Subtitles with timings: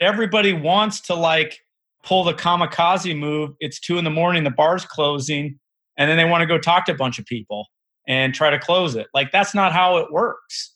[0.00, 1.58] everybody wants to like
[2.02, 3.50] pull the kamikaze move.
[3.60, 5.58] It's two in the morning, the bar's closing,
[5.96, 7.66] and then they want to go talk to a bunch of people
[8.06, 9.06] and try to close it.
[9.14, 10.74] Like that's not how it works.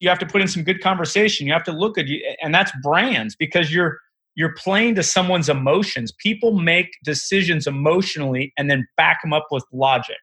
[0.00, 1.46] You have to put in some good conversation.
[1.46, 3.98] You have to look at you, and that's brands because you're
[4.34, 6.12] you're playing to someone's emotions.
[6.12, 10.16] People make decisions emotionally and then back them up with logic.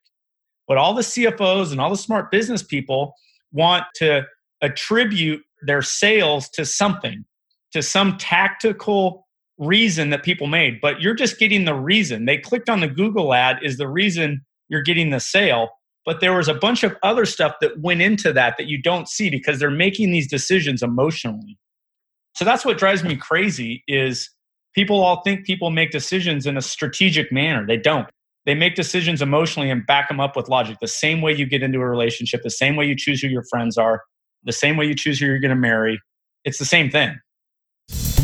[0.66, 3.14] But all the CFOs and all the smart business people
[3.52, 4.24] want to
[4.60, 7.24] attribute their sales to something,
[7.72, 9.26] to some tactical
[9.58, 10.80] reason that people made.
[10.80, 12.24] But you're just getting the reason.
[12.24, 15.68] They clicked on the Google ad, is the reason you're getting the sale.
[16.04, 19.08] But there was a bunch of other stuff that went into that that you don't
[19.08, 21.58] see because they're making these decisions emotionally.
[22.34, 24.30] So that's what drives me crazy is
[24.74, 27.66] people all think people make decisions in a strategic manner.
[27.66, 28.08] They don't.
[28.46, 30.78] They make decisions emotionally and back them up with logic.
[30.80, 33.44] The same way you get into a relationship, the same way you choose who your
[33.50, 34.02] friends are,
[34.44, 36.00] the same way you choose who you're going to marry.
[36.44, 37.18] It's the same thing.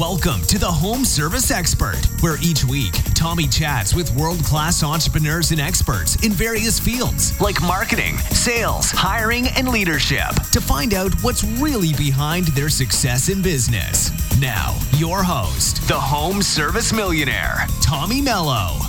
[0.00, 5.52] Welcome to the Home Service Expert, where each week Tommy chats with world class entrepreneurs
[5.52, 11.44] and experts in various fields like marketing, sales, hiring, and leadership to find out what's
[11.44, 14.10] really behind their success in business.
[14.40, 18.80] Now, your host, the Home Service Millionaire, Tommy Mello.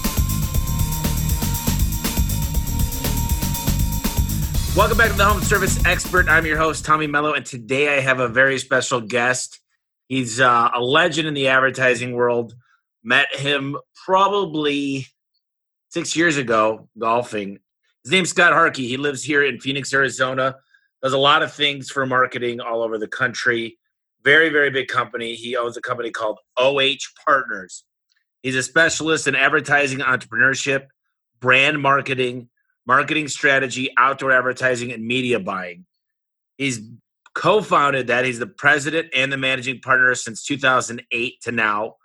[4.75, 6.27] Welcome back to the Home Service Expert.
[6.27, 9.59] I'm your host, Tommy Mello, and today I have a very special guest.
[10.07, 12.53] He's uh, a legend in the advertising world.
[13.03, 15.07] Met him probably
[15.89, 17.59] six years ago golfing.
[18.03, 18.87] His name's Scott Harkey.
[18.87, 20.57] He lives here in Phoenix, Arizona.
[21.01, 23.77] Does a lot of things for marketing all over the country.
[24.23, 25.35] Very, very big company.
[25.35, 27.83] He owns a company called OH Partners.
[28.41, 30.87] He's a specialist in advertising entrepreneurship,
[31.39, 32.49] brand marketing,
[32.85, 35.85] marketing strategy, outdoor advertising, and media buying.
[36.57, 36.79] He's
[37.35, 38.25] co-founded that.
[38.25, 41.95] He's the president and the managing partner since 2008 to now.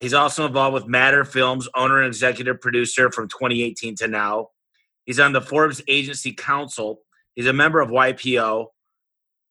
[0.00, 4.48] He's also involved with Matter Films, owner and executive producer from 2018 to now.
[5.04, 7.00] He's on the Forbes Agency Council.
[7.34, 8.66] He's a member of YPO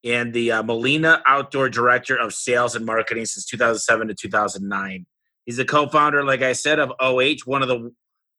[0.03, 5.05] and the uh, Molina Outdoor Director of Sales and Marketing since 2007 to 2009.
[5.45, 7.91] He's the co-founder, like I said, of OH, one of the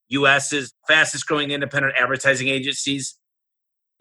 [0.09, 3.19] U.S.'s fastest growing independent advertising agencies.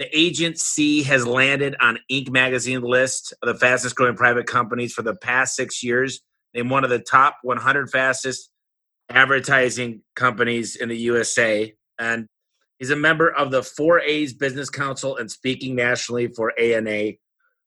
[0.02, 2.32] The agency has landed on Inc.
[2.32, 6.22] magazine list of the fastest growing private companies for the past six years.
[6.56, 8.50] Named one of the top 100 fastest
[9.12, 11.72] advertising companies in the USA.
[12.00, 12.26] And
[12.80, 17.12] he's a member of the 4A's Business Council and speaking nationally for ANA,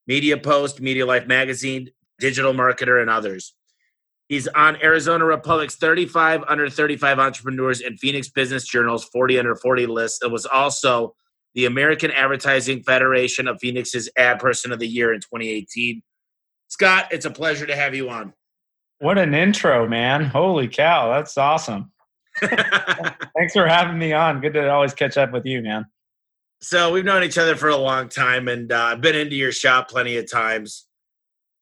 [0.09, 3.55] Media Post, Media Life Magazine, Digital Marketer, and others.
[4.27, 9.87] He's on Arizona Republic's 35 under 35 entrepreneurs and Phoenix Business Journal's 40 under 40
[9.87, 10.25] list.
[10.25, 11.15] It was also
[11.55, 16.03] the American Advertising Federation of Phoenix's Ad Person of the Year in 2018.
[16.69, 18.33] Scott, it's a pleasure to have you on.
[18.99, 20.25] What an intro, man.
[20.25, 21.13] Holy cow.
[21.13, 21.93] That's awesome.
[22.41, 24.41] Thanks for having me on.
[24.41, 25.87] Good to always catch up with you, man.
[26.61, 29.53] So, we've known each other for a long time, and uh, I've been into your
[29.53, 30.87] shop plenty of times.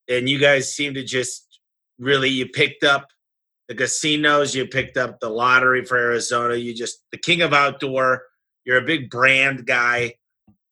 [0.09, 1.59] And you guys seem to just
[1.99, 3.09] really, you picked up
[3.69, 6.55] the casinos, you picked up the lottery for Arizona.
[6.55, 8.23] You just, the king of outdoor
[8.65, 10.15] you're a big brand guy,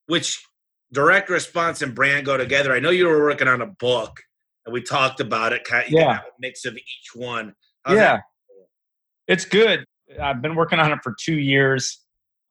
[0.07, 0.43] which
[0.93, 2.73] direct response and brand go together.
[2.73, 4.21] I know you were working on a book
[4.65, 5.65] and we talked about it.
[5.65, 7.55] Kind of, yeah, mix of each one.
[7.85, 8.23] How's yeah, that?
[9.29, 9.85] it's good.
[10.21, 12.01] I've been working on it for two years.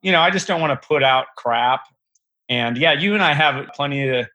[0.01, 1.81] You know, I just don't want to put out crap.
[2.47, 4.27] And yeah, you and I have plenty of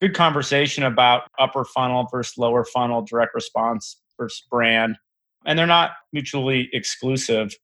[0.00, 4.96] good conversation about upper funnel versus lower funnel, direct response versus brand.
[5.44, 7.54] And they're not mutually exclusive.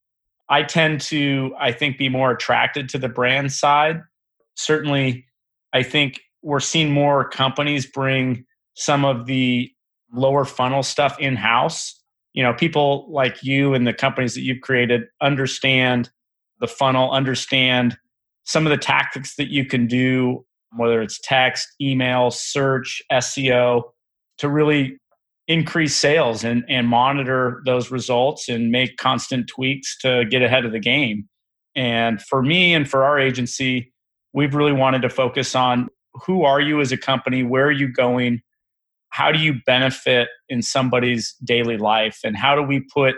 [0.49, 4.03] I tend to, I think, be more attracted to the brand side.
[4.55, 5.27] Certainly,
[5.73, 9.71] I think we're seeing more companies bring some of the
[10.12, 12.01] lower funnel stuff in house.
[12.33, 16.11] You know, people like you and the companies that you've created understand
[16.61, 17.99] the funnel, understand
[18.45, 20.45] some of the tactics that you can do,
[20.77, 23.83] whether it's text, email, search, SEO,
[24.39, 24.99] to really
[25.49, 30.72] increase sales and, and monitor those results and make constant tweaks to get ahead of
[30.72, 31.28] the game.
[31.77, 33.93] And for me and for our agency,
[34.33, 35.89] we've really wanted to focus on
[36.25, 37.43] who are you as a company?
[37.43, 38.41] Where are you going?
[39.10, 42.19] How do you benefit in somebody's daily life?
[42.25, 43.16] And how do we put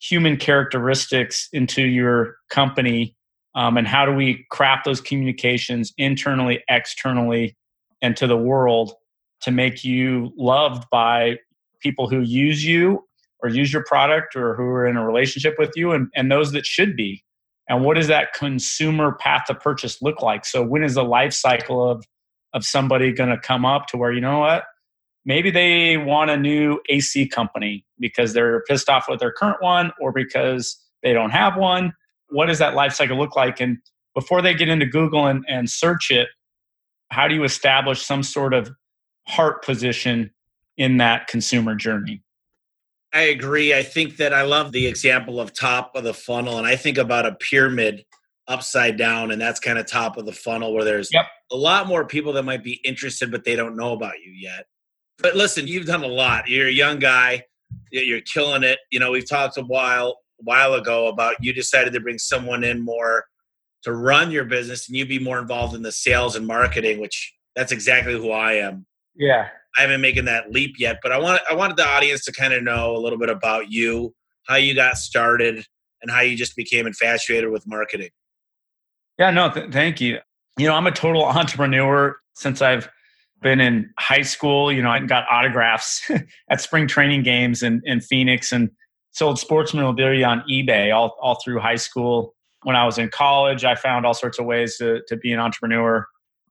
[0.00, 3.16] human characteristics into your company?
[3.54, 7.56] Um, and how do we craft those communications internally, externally,
[8.00, 8.92] and to the world
[9.42, 11.38] to make you loved by
[11.82, 13.04] people who use you
[13.40, 16.52] or use your product or who are in a relationship with you and, and those
[16.52, 17.22] that should be
[17.68, 21.32] and what does that consumer path to purchase look like so when is the life
[21.32, 22.04] cycle of
[22.54, 24.64] of somebody going to come up to where you know what
[25.24, 29.92] maybe they want a new AC company because they're pissed off with their current one
[30.00, 31.92] or because they don't have one.
[32.28, 33.60] What does that life cycle look like?
[33.60, 33.78] And
[34.14, 36.28] before they get into Google and, and search it,
[37.10, 38.70] how do you establish some sort of
[39.28, 40.30] heart position
[40.76, 42.22] in that consumer journey?
[43.12, 43.74] I agree.
[43.74, 46.96] I think that I love the example of top of the funnel, and I think
[46.98, 48.04] about a pyramid
[48.48, 51.26] upside down, and that's kind of top of the funnel where there's yep.
[51.50, 54.66] a lot more people that might be interested, but they don't know about you yet.
[55.18, 56.48] But listen, you've done a lot.
[56.48, 57.44] You're a young guy.
[57.90, 58.78] You're killing it.
[58.90, 62.84] You know, we've talked a while while ago about you decided to bring someone in
[62.84, 63.24] more
[63.84, 67.32] to run your business and you'd be more involved in the sales and marketing, which
[67.54, 68.86] that's exactly who I am.
[69.14, 69.48] Yeah.
[69.76, 72.52] I haven't making that leap yet, but I want I wanted the audience to kind
[72.52, 74.14] of know a little bit about you,
[74.46, 75.64] how you got started,
[76.02, 78.10] and how you just became infatuated with marketing.
[79.18, 80.18] Yeah, no, th- thank you.
[80.58, 82.88] You know, I'm a total entrepreneur since I've
[83.40, 84.72] been in high school.
[84.72, 86.10] You know, I got autographs
[86.50, 88.70] at spring training games in, in Phoenix and
[89.12, 92.34] sold sports memorabilia on eBay all, all through high school.
[92.62, 95.40] When I was in college, I found all sorts of ways to, to be an
[95.40, 96.06] entrepreneur,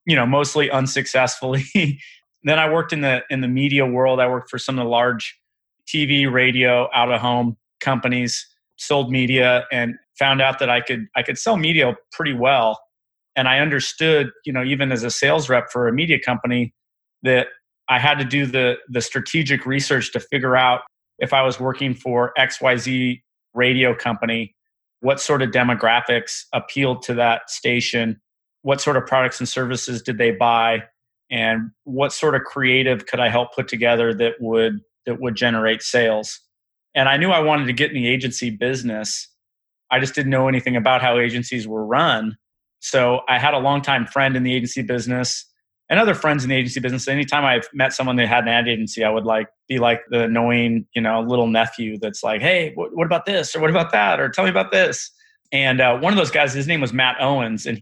[0.05, 1.63] you know, mostly unsuccessfully.
[2.43, 4.19] then I worked in the in the media world.
[4.19, 5.39] I worked for some of the large
[5.87, 8.47] TV, radio, out of home companies,
[8.77, 12.79] sold media, and found out that I could I could sell media pretty well.
[13.35, 16.73] And I understood, you know, even as a sales rep for a media company,
[17.23, 17.47] that
[17.89, 20.81] I had to do the the strategic research to figure out
[21.19, 23.21] if I was working for XYZ
[23.53, 24.55] radio company,
[25.01, 28.19] what sort of demographics appealed to that station,
[28.63, 30.83] what sort of products and services did they buy,
[31.31, 35.81] and what sort of creative could I help put together that would that would generate
[35.81, 36.39] sales.
[36.93, 39.27] And I knew I wanted to get in the agency business.
[39.89, 42.37] I just didn't know anything about how agencies were run.
[42.79, 45.45] So I had a longtime friend in the agency business
[45.89, 47.07] and other friends in the agency business.
[47.07, 50.23] Anytime I've met someone that had an ad agency, I would like be like the
[50.23, 53.55] annoying, you know, little nephew that's like, "Hey, what, what about this?
[53.55, 54.19] Or what about that?
[54.19, 55.11] Or tell me about this."
[55.51, 57.81] And uh, one of those guys, his name was Matt Owens, and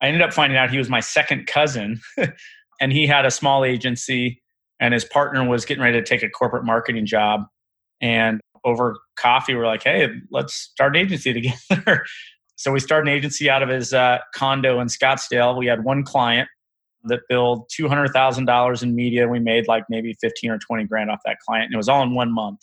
[0.00, 2.00] I ended up finding out he was my second cousin.
[2.82, 4.42] and he had a small agency
[4.80, 7.44] and his partner was getting ready to take a corporate marketing job.
[8.02, 11.32] And over coffee we're like hey let's start an agency
[11.68, 12.04] together.
[12.56, 15.56] So we started an agency out of his uh, condo in scottsdale.
[15.56, 16.48] We had one client
[17.04, 19.26] that billed $200000 in media.
[19.26, 22.02] We made like maybe 15 or 20 grand off that client and it was all
[22.02, 22.60] in one month.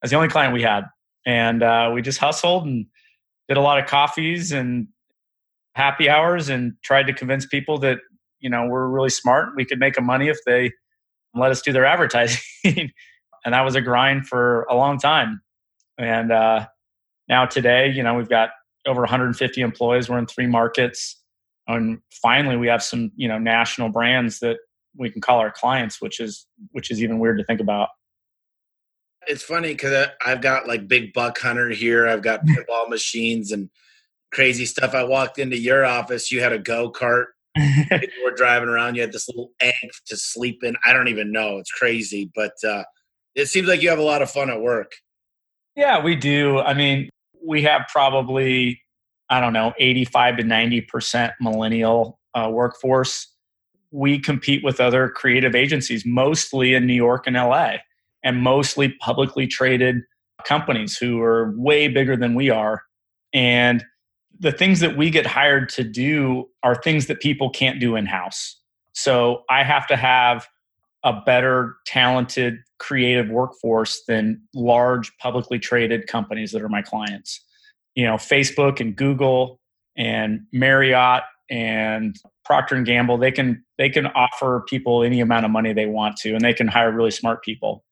[0.00, 0.84] That's the only client we had.
[1.26, 2.86] And uh, we just hustled and
[3.48, 4.88] did a lot of coffees and
[5.74, 7.98] happy hours and tried to convince people that
[8.40, 9.50] you know we're really smart.
[9.56, 10.72] We could make them money if they
[11.34, 12.90] let us do their advertising.
[13.44, 15.40] And that was a grind for a long time.
[15.96, 16.66] And uh,
[17.28, 18.50] now today you know we've got
[18.86, 20.08] over 150 employees.
[20.08, 21.20] We're in three markets.
[21.66, 24.58] And finally we have some you know national brands that
[24.96, 27.88] we can call our clients which is which is even weird to think about.
[29.26, 32.08] It's funny because i've got like big buck hunter here.
[32.08, 33.68] I've got pinball machines and
[34.32, 34.94] crazy stuff.
[34.94, 36.30] I walked into your office.
[36.30, 37.26] You had a go-kart
[37.56, 38.94] we're driving around.
[38.94, 40.76] You had this little egg to sleep in.
[40.84, 41.58] I don't even know.
[41.58, 42.84] It's crazy, but uh,
[43.34, 44.92] it seems like you have a lot of fun at work.
[45.76, 46.58] Yeah, we do.
[46.58, 47.08] I mean,
[47.44, 48.80] we have probably
[49.30, 53.26] I don't know, eighty-five to ninety percent millennial uh, workforce.
[53.90, 57.76] We compete with other creative agencies, mostly in New York and LA,
[58.22, 60.02] and mostly publicly traded
[60.44, 62.82] companies who are way bigger than we are.
[63.32, 63.84] And
[64.40, 68.06] the things that we get hired to do are things that people can't do in
[68.06, 68.56] house.
[68.92, 70.48] So I have to have
[71.04, 77.44] a better, talented, creative workforce than large publicly traded companies that are my clients.
[77.94, 79.60] You know, Facebook and Google
[79.96, 85.50] and Marriott and Procter and Gamble, they can they can offer people any amount of
[85.50, 87.84] money they want to and they can hire really smart people.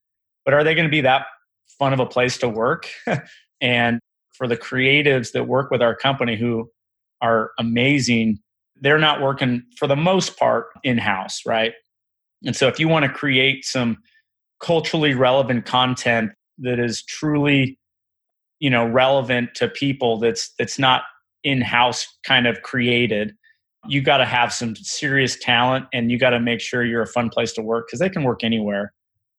[0.45, 1.25] But are they going to be that
[1.79, 2.89] fun of a place to work?
[3.61, 3.99] and
[4.37, 6.69] for the creatives that work with our company who
[7.21, 8.39] are amazing,
[8.79, 11.73] they're not working for the most part in house, right?
[12.45, 13.97] And so if you want to create some
[14.59, 17.77] culturally relevant content that is truly
[18.59, 21.03] you know relevant to people that's that's not
[21.43, 23.35] in-house kind of created
[23.87, 27.07] you got to have some serious talent and you got to make sure you're a
[27.07, 28.93] fun place to work because they can work anywhere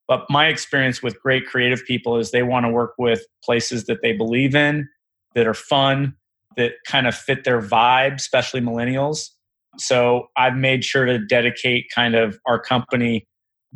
[0.09, 4.03] but my experience with great creative people is they want to work with places that
[4.03, 4.89] they believe in,
[5.35, 6.15] that are fun,
[6.57, 9.29] that kind of fit their vibe, especially millennials.
[9.77, 13.27] So I've made sure to dedicate kind of our company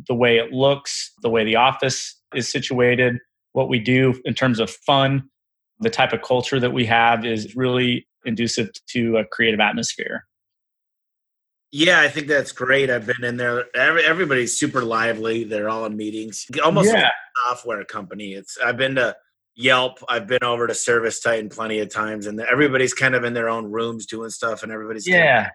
[0.07, 3.19] the way it looks, the way the office is situated,
[3.53, 5.29] what we do in terms of fun,
[5.79, 10.25] the type of culture that we have is really inducive to a creative atmosphere.
[11.75, 12.91] Yeah, I think that's great.
[12.91, 13.65] I've been in there.
[13.75, 15.43] Every, everybody's super lively.
[15.43, 16.45] They're all in meetings.
[16.63, 16.93] Almost yeah.
[16.93, 18.33] like a software company.
[18.33, 18.59] It's.
[18.63, 19.15] I've been to
[19.55, 19.97] Yelp.
[20.07, 23.49] I've been over to Service Titan plenty of times, and everybody's kind of in their
[23.49, 25.49] own rooms doing stuff, and everybody's yeah.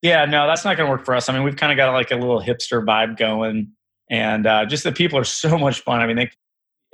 [0.00, 1.28] Yeah, no, that's not going to work for us.
[1.28, 3.72] I mean, we've kind of got like a little hipster vibe going,
[4.10, 6.00] and uh, just the people are so much fun.
[6.00, 6.30] I mean, they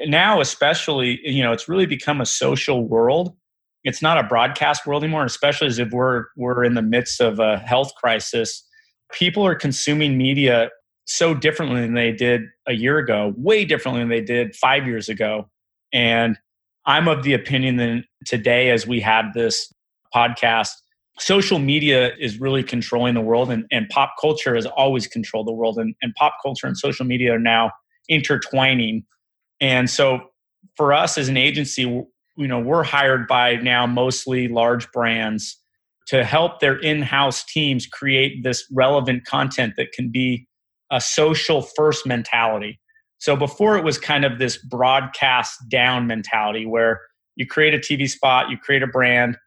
[0.06, 3.36] now especially, you know, it's really become a social world
[3.84, 7.38] it's not a broadcast world anymore, especially as if we're we're in the midst of
[7.38, 8.64] a health crisis.
[9.12, 10.70] People are consuming media
[11.04, 15.08] so differently than they did a year ago, way differently than they did five years
[15.08, 15.48] ago.
[15.92, 16.38] And
[16.86, 19.72] I'm of the opinion that today, as we have this
[20.14, 20.70] podcast,
[21.18, 25.52] social media is really controlling the world and, and pop culture has always controlled the
[25.52, 25.78] world.
[25.78, 27.70] And, and pop culture and social media are now
[28.08, 29.04] intertwining.
[29.60, 30.20] And so
[30.76, 32.04] for us as an agency,
[32.36, 35.58] you know we're hired by now mostly large brands
[36.08, 40.46] to help their in-house teams create this relevant content that can be
[40.90, 42.80] a social first mentality.
[43.18, 47.00] So before it was kind of this broadcast down mentality where
[47.36, 49.38] you create a tv spot you create a brand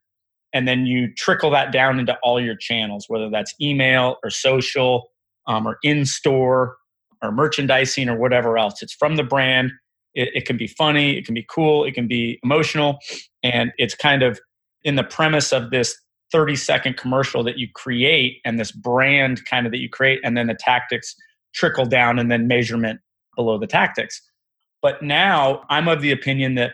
[0.53, 5.09] and then you trickle that down into all your channels whether that's email or social
[5.47, 6.77] um, or in store
[7.21, 8.81] or merchandising or whatever else.
[8.81, 9.71] It's from the brand
[10.15, 12.99] it, it can be funny, it can be cool, it can be emotional,
[13.43, 14.39] and it's kind of
[14.83, 15.95] in the premise of this
[16.31, 20.35] 30 second commercial that you create and this brand kind of that you create, and
[20.35, 21.15] then the tactics
[21.53, 22.99] trickle down and then measurement
[23.35, 24.21] below the tactics.
[24.81, 26.73] But now I'm of the opinion that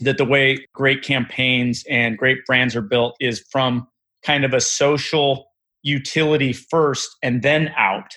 [0.00, 3.86] that the way great campaigns and great brands are built is from
[4.24, 5.46] kind of a social
[5.82, 8.14] utility first and then out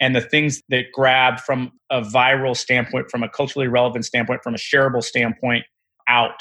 [0.00, 4.54] and the things that grab from a viral standpoint, from a culturally relevant standpoint, from
[4.54, 5.64] a shareable standpoint
[6.08, 6.40] out.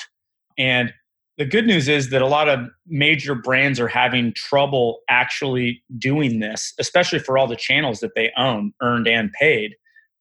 [0.58, 0.94] And
[1.38, 6.40] the good news is that a lot of major brands are having trouble actually doing
[6.40, 9.76] this, especially for all the channels that they own, earned and paid.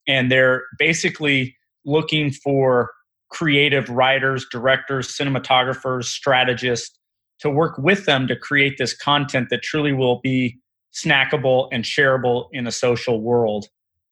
[0.08, 2.90] And they're basically looking for
[3.30, 6.98] creative writers, directors, cinematographers, strategists
[7.40, 10.58] to work with them to create this content that truly will be
[10.94, 13.66] snackable and shareable in a social world.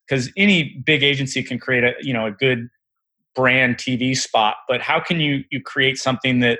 [0.07, 2.69] Because any big agency can create a you know a good
[3.35, 6.59] brand tv spot but how can you you create something that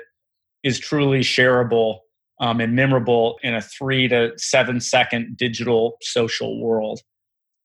[0.63, 1.99] is truly shareable
[2.39, 7.01] um, and memorable in a three to seven second digital social world?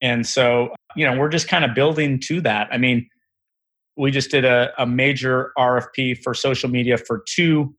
[0.03, 2.69] And so you know we're just kind of building to that.
[2.73, 3.09] I mean
[3.97, 7.75] we just did a, a major rfp for social media for two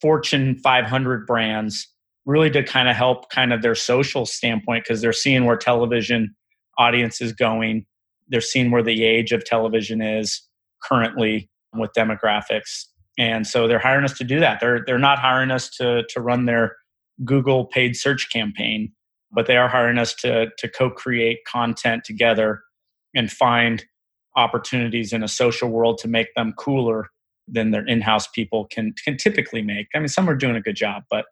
[0.00, 1.91] fortune 500 brands
[2.24, 6.34] really to kind of help kind of their social standpoint because they're seeing where television
[6.78, 7.84] audience is going.
[8.28, 10.40] They're seeing where the age of television is
[10.82, 12.84] currently with demographics.
[13.18, 14.60] And so they're hiring us to do that.
[14.60, 16.76] They're they're not hiring us to to run their
[17.24, 18.92] google paid search campaign
[19.32, 22.62] but they are hiring us to to co-create content together
[23.14, 23.84] and find
[24.36, 27.08] opportunities in a social world to make them cooler
[27.48, 29.88] than their in-house people can can typically make.
[29.94, 31.26] I mean some are doing a good job but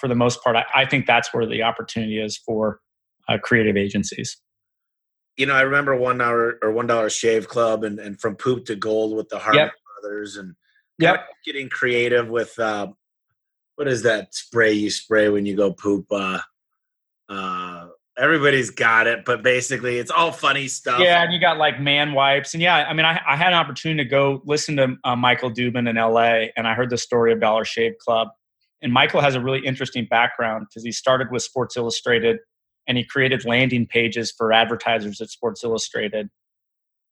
[0.00, 2.80] for the most part, I, I think that's where the opportunity is for
[3.28, 4.36] uh, creative agencies.
[5.36, 8.64] You know, I remember one hour or one dollar shave club and, and from poop
[8.66, 9.72] to gold with the Harmon yep.
[10.00, 10.54] brothers and
[10.98, 11.26] yep.
[11.44, 12.88] getting creative with uh,
[13.74, 16.06] what is that spray you spray when you go poop?
[16.10, 16.40] Uh,
[17.28, 17.88] uh,
[18.18, 21.00] everybody's got it, but basically it's all funny stuff.
[21.00, 23.54] Yeah, and you got like man wipes, and yeah, I mean, I, I had an
[23.58, 27.32] opportunity to go listen to uh, Michael Dubin in L.A., and I heard the story
[27.32, 28.28] of Dollar Shave Club,
[28.82, 32.38] and Michael has a really interesting background because he started with Sports Illustrated
[32.86, 36.28] and he created landing pages for advertisers at Sports Illustrated.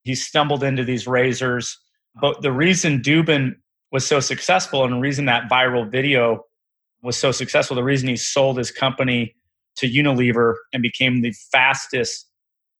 [0.02, 1.78] He stumbled into these razors.
[2.20, 3.56] But the reason Dubin
[3.90, 6.44] was so successful and the reason that viral video
[7.02, 9.34] was so successful, the reason he sold his company
[9.76, 12.28] to Unilever and became the fastest,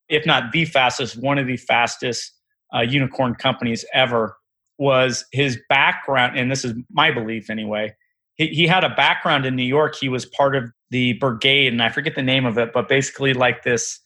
[0.09, 2.33] if not the fastest, one of the fastest
[2.75, 4.37] uh, unicorn companies ever
[4.79, 6.39] was his background.
[6.39, 7.95] And this is my belief anyway
[8.37, 9.95] he, he had a background in New York.
[9.95, 13.35] He was part of the brigade, and I forget the name of it, but basically
[13.35, 14.01] like this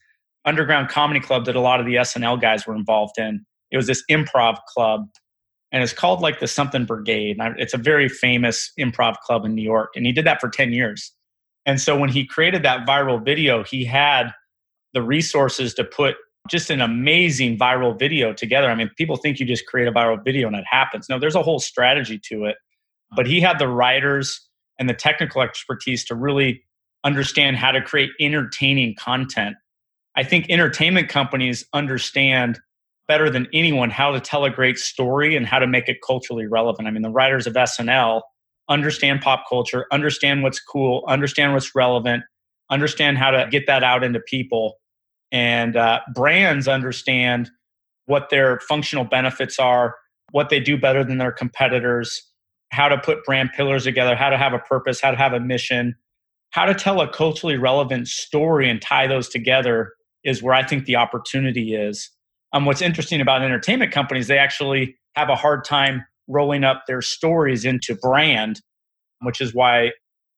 [0.45, 3.45] underground comedy club that a lot of the SNL guys were involved in.
[3.71, 5.07] It was this improv club,
[5.73, 7.37] and it's called like the something brigade.
[7.59, 10.73] It's a very famous improv club in New York, and he did that for 10
[10.73, 11.13] years.
[11.67, 14.33] And so when he created that viral video, he had
[14.95, 16.17] the resources to put
[16.49, 18.71] just an amazing viral video together.
[18.71, 21.11] I mean, people think you just create a viral video and it happens.
[21.11, 22.57] No, there's a whole strategy to it
[23.15, 24.49] but he had the writers
[24.79, 26.63] and the technical expertise to really
[27.05, 29.57] understand how to create entertaining content.
[30.17, 32.61] I think entertainment companies understand
[33.07, 36.47] better than anyone how to tell a great story and how to make it culturally
[36.47, 36.87] relevant.
[36.87, 38.23] I mean, the writers of SNL
[38.69, 42.25] understand pop culture, understand what's cool, understand what's relevant,
[42.71, 44.75] understand how to get that out into people.
[45.33, 47.51] And uh, brands understand
[48.07, 49.97] what their functional benefits are,
[50.33, 52.28] what they do better than their competitors,
[52.71, 55.41] how to put brand pillars together, how to have a purpose, how to have a
[55.41, 55.95] mission,
[56.51, 59.93] how to tell a culturally relevant story and tie those together
[60.25, 62.11] is where I think the opportunity is.
[62.53, 67.03] Um, what's interesting about entertainment companies, they actually have a hard time rolling up their
[67.03, 68.61] stories into brand,
[69.23, 69.93] which is why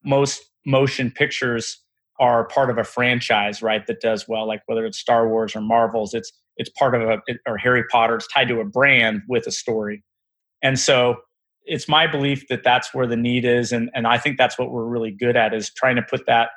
[0.04, 1.78] most motion pictures
[2.18, 3.86] are part of a franchise, right?
[3.86, 7.20] That does well, like whether it's Star Wars or Marvels, it's it's part of a
[7.46, 8.16] or Harry Potter.
[8.16, 10.04] It's tied to a brand with a story,
[10.62, 11.16] and so
[11.64, 14.70] it's my belief that that's where the need is, and and I think that's what
[14.70, 16.50] we're really good at is trying to put that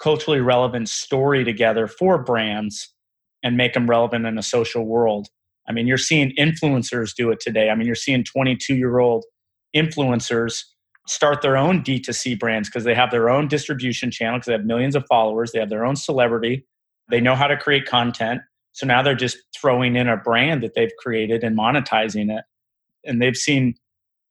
[0.00, 2.92] culturally relevant story together for brands
[3.42, 5.28] and make them relevant in a social world.
[5.68, 7.70] I mean, you're seeing influencers do it today.
[7.70, 9.24] I mean, you're seeing 22 year old
[9.76, 10.64] influencers
[11.06, 14.64] start their own D2C brands because they have their own distribution channel because they have
[14.64, 15.52] millions of followers.
[15.52, 16.66] They have their own celebrity.
[17.10, 18.40] They know how to create content.
[18.72, 22.44] So now they're just throwing in a brand that they've created and monetizing it.
[23.04, 23.74] And they've seen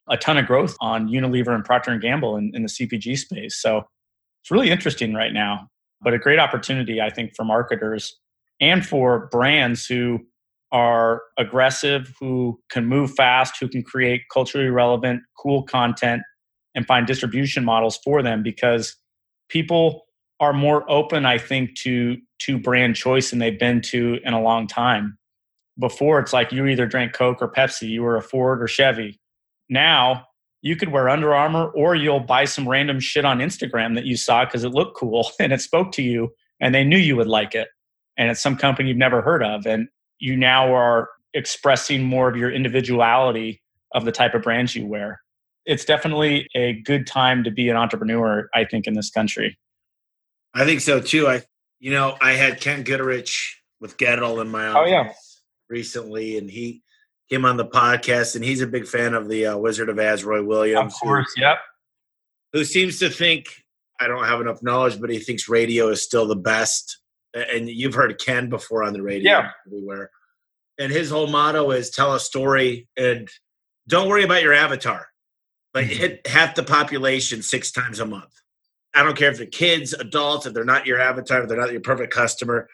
[0.09, 3.61] a ton of growth on Unilever and Procter and Gamble in, in the CPG space.
[3.61, 3.83] So
[4.41, 5.67] it's really interesting right now,
[6.01, 8.17] but a great opportunity, I think, for marketers
[8.59, 10.19] and for brands who
[10.71, 16.21] are aggressive, who can move fast, who can create culturally relevant, cool content
[16.75, 18.95] and find distribution models for them because
[19.49, 20.05] people
[20.39, 24.41] are more open, I think, to to brand choice than they've been to in a
[24.41, 25.17] long time.
[25.77, 29.19] Before it's like you either drank Coke or Pepsi, you were a Ford or Chevy.
[29.69, 30.25] Now
[30.61, 34.17] you could wear Under Armour or you'll buy some random shit on Instagram that you
[34.17, 37.27] saw because it looked cool and it spoke to you and they knew you would
[37.27, 37.69] like it.
[38.17, 39.65] And it's some company you've never heard of.
[39.65, 39.87] And
[40.19, 43.61] you now are expressing more of your individuality
[43.93, 45.21] of the type of brands you wear.
[45.65, 49.57] It's definitely a good time to be an entrepreneur, I think, in this country.
[50.53, 51.27] I think so too.
[51.27, 51.43] I,
[51.79, 55.13] you know, I had Ken Goodrich with Goettl in my office oh, yeah.
[55.69, 56.81] recently, and he
[57.29, 60.23] came on the podcast, and he's a big fan of the uh, Wizard of Oz,
[60.23, 60.93] Roy Williams.
[60.93, 61.57] Of course, who, yep.
[62.53, 63.47] Who seems to think
[63.99, 66.99] I don't have enough knowledge, but he thinks radio is still the best.
[67.33, 69.51] And you've heard Ken before on the radio yeah.
[69.67, 70.09] everywhere.
[70.79, 73.27] And his whole motto is tell a story and
[73.87, 75.07] don't worry about your avatar.
[75.73, 75.99] Like mm-hmm.
[75.99, 78.33] hit half the population six times a month.
[78.95, 81.71] I don't care if they're kids, adults, if they're not your avatar, if they're not
[81.71, 82.67] your perfect customer.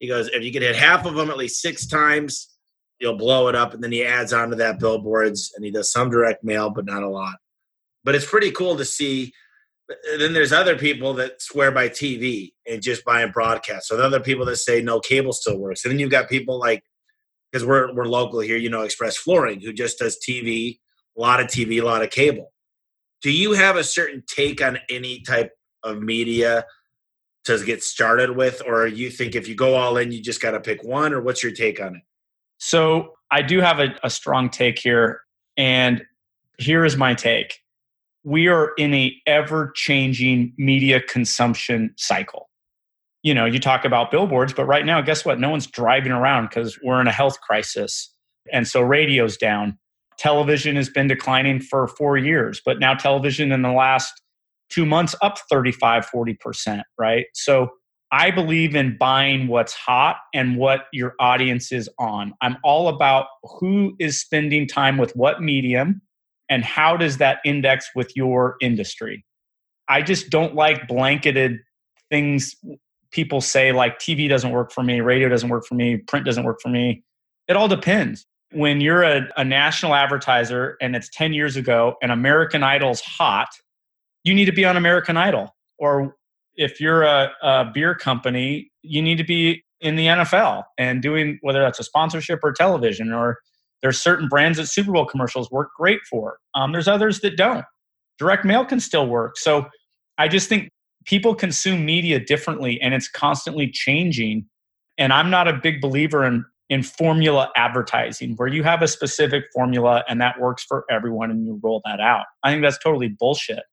[0.00, 2.48] He goes, if you can hit half of them at least six times,
[3.02, 3.74] you'll blow it up.
[3.74, 6.86] And then he adds on to that billboards and he does some direct mail, but
[6.86, 7.34] not a lot.
[8.04, 9.32] But it's pretty cool to see.
[10.16, 13.88] Then there's other people that swear by TV and just buy a broadcast.
[13.88, 15.84] So the other people that say no, cable still works.
[15.84, 16.84] And then you've got people like,
[17.50, 20.78] because we're we're local here, you know, Express Flooring, who just does TV,
[21.18, 22.52] a lot of TV, a lot of cable.
[23.20, 25.50] Do you have a certain take on any type
[25.82, 26.64] of media
[27.44, 30.52] to get started with, or you think if you go all in, you just got
[30.52, 32.02] to pick one, or what's your take on it?
[32.64, 35.22] So I do have a, a strong take here,
[35.56, 36.00] and
[36.58, 37.58] here is my take.
[38.22, 42.48] We are in a ever changing media consumption cycle.
[43.24, 45.40] You know, you talk about billboards, but right now, guess what?
[45.40, 48.14] No one's driving around because we're in a health crisis.
[48.52, 49.76] And so radio's down.
[50.16, 54.12] Television has been declining for four years, but now television in the last
[54.70, 57.26] two months up 35, 40%, right?
[57.34, 57.70] So
[58.12, 62.34] I believe in buying what's hot and what your audience is on.
[62.42, 66.02] I'm all about who is spending time with what medium
[66.50, 69.24] and how does that index with your industry.
[69.88, 71.60] I just don't like blanketed
[72.10, 72.54] things
[73.12, 76.44] people say like TV doesn't work for me, radio doesn't work for me, print doesn't
[76.44, 77.02] work for me.
[77.48, 78.26] It all depends.
[78.52, 83.48] When you're a, a national advertiser and it's 10 years ago and American Idol's hot,
[84.24, 85.54] you need to be on American Idol.
[85.78, 86.16] Or
[86.56, 91.38] if you're a, a beer company, you need to be in the NFL and doing
[91.42, 93.38] whether that's a sponsorship or television or
[93.82, 96.38] there's certain brands that Super Bowl commercials work great for.
[96.54, 97.64] Um, there's others that don't.
[98.18, 99.36] Direct mail can still work.
[99.36, 99.66] So
[100.18, 100.70] I just think
[101.04, 104.46] people consume media differently and it's constantly changing.
[104.98, 109.44] And I'm not a big believer in in formula advertising where you have a specific
[109.52, 112.24] formula and that works for everyone and you roll that out.
[112.44, 113.64] I think that's totally bullshit.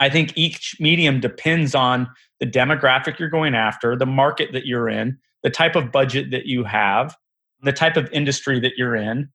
[0.00, 2.08] I think each medium depends on
[2.40, 6.46] the demographic you're going after, the market that you're in, the type of budget that
[6.46, 7.14] you have,
[7.62, 9.28] the type of industry that you're in,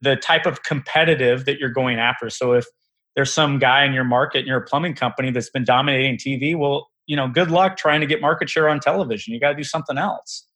[0.00, 2.30] the type of competitive that you're going after.
[2.30, 2.66] So if
[3.14, 6.56] there's some guy in your market and you're a plumbing company that's been dominating TV,
[6.56, 9.32] well, you know, good luck trying to get market share on television.
[9.32, 10.46] You got to do something else.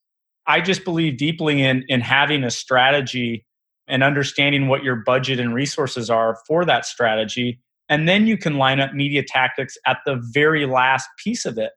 [0.47, 3.47] I just believe deeply in in having a strategy
[3.87, 8.57] and understanding what your budget and resources are for that strategy and then you can
[8.57, 11.73] line up media tactics at the very last piece of it.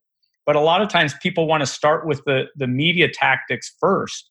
[0.45, 4.29] But a lot of times people want to start with the, the media tactics first.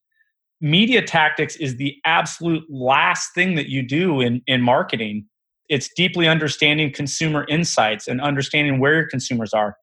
[0.60, 5.26] Media tactics is the absolute last thing that you do in, in marketing.
[5.68, 9.76] It's deeply understanding consumer insights and understanding where your consumers are.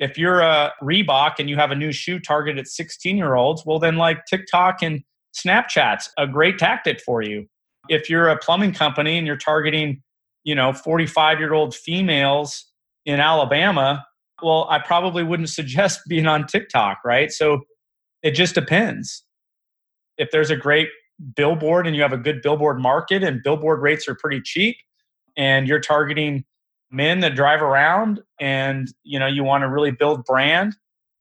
[0.00, 3.62] If you're a Reebok and you have a new shoe targeted at 16 year olds,
[3.64, 5.02] well, then like TikTok and
[5.36, 7.46] Snapchat's a great tactic for you.
[7.88, 10.02] If you're a plumbing company and you're targeting,
[10.44, 12.66] you know, 45 year old females
[13.04, 14.04] in Alabama,
[14.42, 17.32] well, I probably wouldn't suggest being on TikTok, right?
[17.32, 17.60] So
[18.22, 19.24] it just depends.
[20.16, 20.88] If there's a great
[21.36, 24.76] billboard and you have a good billboard market and billboard rates are pretty cheap
[25.36, 26.44] and you're targeting
[26.90, 30.76] men that drive around and you know you want to really build brand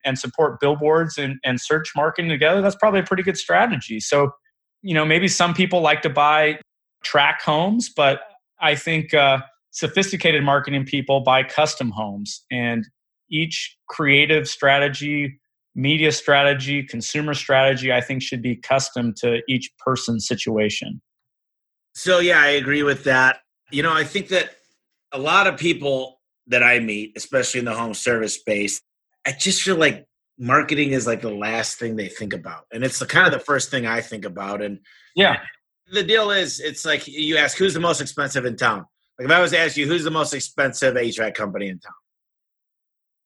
[0.06, 4.32] and support billboards and, and search marketing together that's probably a pretty good strategy so
[4.82, 6.60] you know maybe some people like to buy
[7.04, 8.22] track homes but
[8.64, 9.40] i think uh,
[9.72, 12.88] sophisticated marketing people buy custom homes and
[13.30, 15.40] each creative strategy
[15.76, 21.02] media strategy consumer strategy i think should be custom to each person's situation.
[21.96, 23.40] So yeah i agree with that.
[23.72, 24.56] You know i think that
[25.12, 28.82] a lot of people that i meet especially in the home service space
[29.26, 30.06] i just feel like
[30.38, 33.40] marketing is like the last thing they think about and it's the kind of the
[33.40, 34.80] first thing i think about and
[35.16, 35.38] yeah
[35.92, 38.86] the deal is it's like you ask who's the most expensive in town
[39.20, 41.94] like if i was to ask you who's the most expensive hvac company in town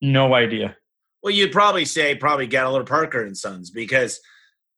[0.02, 0.76] no idea.
[1.24, 4.20] Well, you'd probably say probably Gatto Parker and Sons because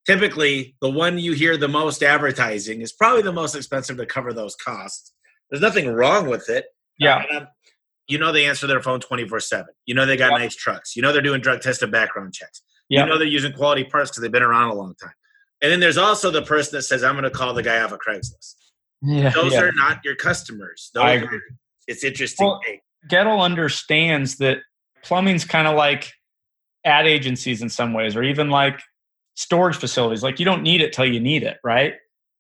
[0.06, 4.34] typically the one you hear the most advertising is probably the most expensive to cover
[4.34, 5.14] those costs.
[5.50, 6.66] There's nothing wrong with it.
[6.98, 7.24] Yeah.
[7.36, 7.48] Um,
[8.08, 9.68] you know they answer their phone 24 7.
[9.86, 10.40] You know they got yep.
[10.40, 10.96] nice trucks.
[10.96, 12.62] You know they're doing drug tested background checks.
[12.90, 13.06] Yep.
[13.06, 15.14] You know they're using quality parts because they've been around a long time.
[15.62, 17.92] And then there's also the person that says, I'm going to call the guy off
[17.92, 18.56] of Craigslist.
[19.02, 19.64] Yeah, Those yeah.
[19.64, 20.92] are not your customers.
[20.94, 21.38] Those I agree.
[21.38, 21.42] Are,
[21.88, 22.48] it's interesting.
[22.48, 22.62] Well,
[23.10, 24.60] Goettl understands that
[25.04, 26.12] plumbing's kind of like
[26.86, 28.82] ad agencies in some ways, or even like
[29.36, 30.24] storage facilities.
[30.24, 31.96] Like you don't need it till you need it, right?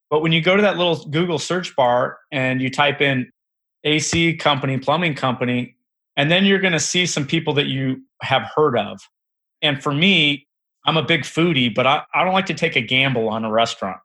[0.09, 3.31] But when you go to that little Google search bar and you type in
[3.83, 5.77] AC company, plumbing company,
[6.17, 8.99] and then you're going to see some people that you have heard of.
[9.61, 10.47] And for me,
[10.89, 13.51] I'm a big foodie, but I, I don't like to take a gamble on a
[13.51, 13.99] restaurant.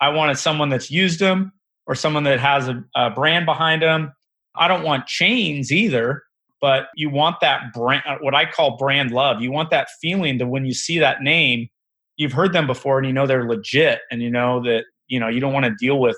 [0.00, 1.52] I wanted someone that's used them
[1.86, 4.12] or someone that has a, a brand behind them.
[4.56, 6.22] I don't want chains either
[6.64, 9.42] but you want that brand uh, what i call brand love.
[9.42, 11.68] You want that feeling that when you see that name
[12.16, 15.28] you've heard them before and you know they're legit and you know that you know
[15.28, 16.16] you don't want to deal with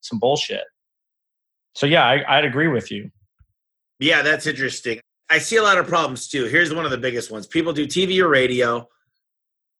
[0.00, 0.64] some bullshit.
[1.74, 3.10] So yeah I, i'd agree with you.
[3.98, 4.98] Yeah that's interesting.
[5.28, 6.46] I see a lot of problems too.
[6.46, 7.46] Here's one of the biggest ones.
[7.46, 8.88] People do tv or radio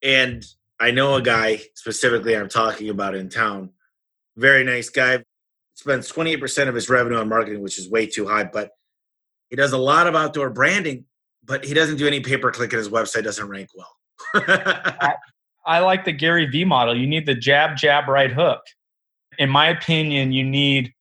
[0.02, 0.44] and
[0.80, 3.70] i know a guy specifically i'm talking about in town
[4.36, 5.22] very nice guy
[5.74, 8.70] spends 28% of his revenue on marketing which is way too high but
[9.52, 11.04] he does a lot of outdoor branding,
[11.44, 13.94] but he doesn't do any pay per click and his website doesn't rank well.
[14.34, 15.12] I,
[15.66, 16.96] I like the Gary Vee model.
[16.96, 18.62] You need the jab, jab, right hook.
[19.36, 20.94] In my opinion, you need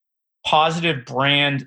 [0.45, 1.65] positive brand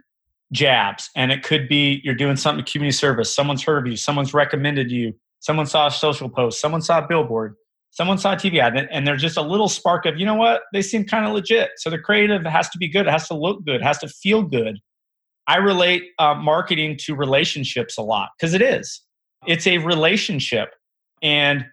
[0.52, 1.08] jabs.
[1.16, 4.90] And it could be you're doing something community service, someone's heard of you, someone's recommended
[4.90, 5.14] you,
[5.44, 7.54] someone saw a social post, someone saw a billboard,
[7.90, 10.62] someone saw a TV ad, and there's just a little spark of, you know what,
[10.72, 11.72] they seem kind of legit.
[11.76, 14.08] So the creative has to be good, it has to look good, it has to
[14.08, 14.78] feel good.
[15.46, 19.02] I relate uh, marketing to relationships a lot because it is.
[19.46, 20.70] It's a relationship.
[21.20, 21.66] And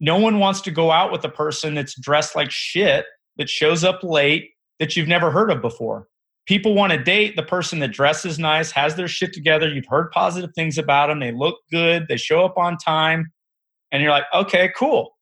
[0.00, 3.04] no one wants to go out with a person that's dressed like shit,
[3.36, 6.08] that shows up late, that you've never heard of before.
[6.48, 9.68] People want to date the person that dresses nice, has their shit together.
[9.68, 11.20] You've heard positive things about them.
[11.20, 12.06] They look good.
[12.08, 13.30] They show up on time.
[13.92, 15.12] And you're like, okay, cool.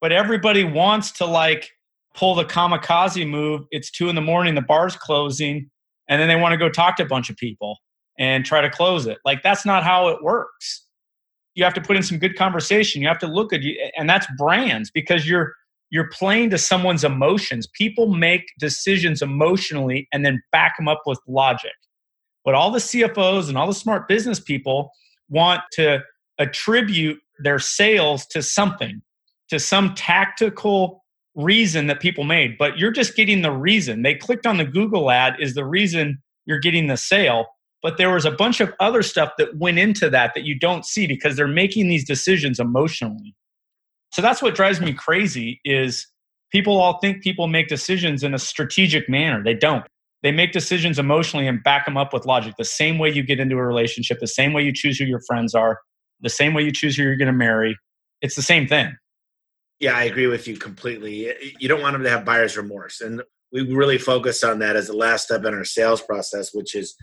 [0.00, 1.70] But everybody wants to like
[2.14, 3.62] pull the kamikaze move.
[3.70, 5.70] It's two in the morning, the bar's closing
[6.10, 7.78] and then they want to go talk to a bunch of people
[8.18, 9.18] and try to close it.
[9.24, 10.86] Like that's not how it works.
[11.54, 13.00] You have to put in some good conversation.
[13.00, 15.54] You have to look at you, and that's brands because you're
[15.90, 17.66] you're playing to someone's emotions.
[17.66, 21.72] People make decisions emotionally and then back them up with logic.
[22.44, 24.90] But all the CFOs and all the smart business people
[25.28, 26.00] want to
[26.38, 29.02] attribute their sales to something,
[29.48, 34.02] to some tactical reason that people made, but you're just getting the reason.
[34.02, 37.46] They clicked on the Google ad is the reason you're getting the sale.
[37.82, 40.84] But there was a bunch of other stuff that went into that that you don't
[40.84, 43.34] see because they're making these decisions emotionally.
[44.10, 46.06] So that's what drives me crazy is
[46.50, 49.42] people all think people make decisions in a strategic manner.
[49.42, 49.84] They don't.
[50.22, 52.54] They make decisions emotionally and back them up with logic.
[52.58, 55.20] The same way you get into a relationship, the same way you choose who your
[55.26, 55.80] friends are,
[56.20, 57.76] the same way you choose who you're going to marry.
[58.20, 58.94] It's the same thing.
[59.78, 61.32] Yeah, I agree with you completely.
[61.58, 63.00] You don't want them to have buyer's remorse.
[63.00, 66.74] And we really focus on that as the last step in our sales process, which
[66.74, 66.94] is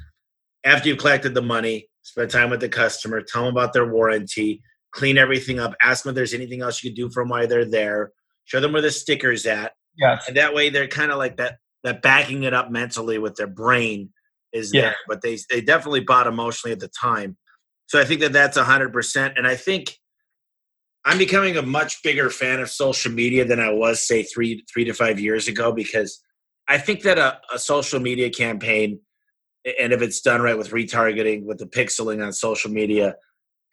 [0.63, 4.62] after you've collected the money, spend time with the customer, tell them about their warranty,
[4.91, 7.47] clean everything up, ask them if there's anything else you can do for them while
[7.47, 8.12] they're there,
[8.45, 9.73] show them where the sticker's at.
[9.97, 10.26] Yes.
[10.28, 13.47] And that way they're kind of like that that backing it up mentally with their
[13.47, 14.10] brain
[14.54, 14.82] is Yeah.
[14.82, 14.95] there.
[15.08, 17.38] But they they definitely bought emotionally at the time.
[17.88, 19.34] So I think that that's 100%.
[19.38, 19.97] And I think
[21.06, 24.84] I'm becoming a much bigger fan of social media than I was, say, three three
[24.86, 26.21] to five years ago, because
[26.67, 29.00] I think that a, a social media campaign,
[29.80, 33.15] and if it's done right with retargeting, with the pixeling on social media,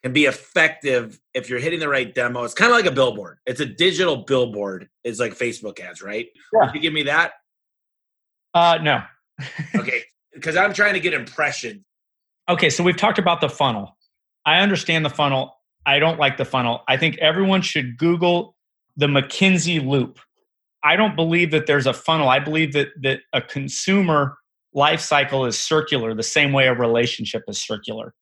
[0.03, 2.43] can be effective if you're hitting the right demo.
[2.43, 3.39] It's kind of like a billboard.
[3.45, 4.87] It's a digital billboard.
[5.03, 6.27] It's like Facebook ads, right?
[6.53, 6.65] Yeah.
[6.65, 7.33] Would you give me that?
[8.53, 9.01] Uh, no.
[9.75, 10.01] Okay.
[10.33, 11.81] Because I'm trying to get impressions.
[12.49, 13.97] Okay, so we've talked about the funnel.
[14.45, 15.55] I understand the funnel.
[15.85, 16.81] I don't like the funnel.
[16.87, 18.55] I think everyone should Google
[18.97, 20.19] the McKinsey loop.
[20.83, 22.29] I don't believe that there's a funnel.
[22.29, 24.37] I believe that that a consumer
[24.73, 28.13] life cycle is circular, the same way a relationship is circular.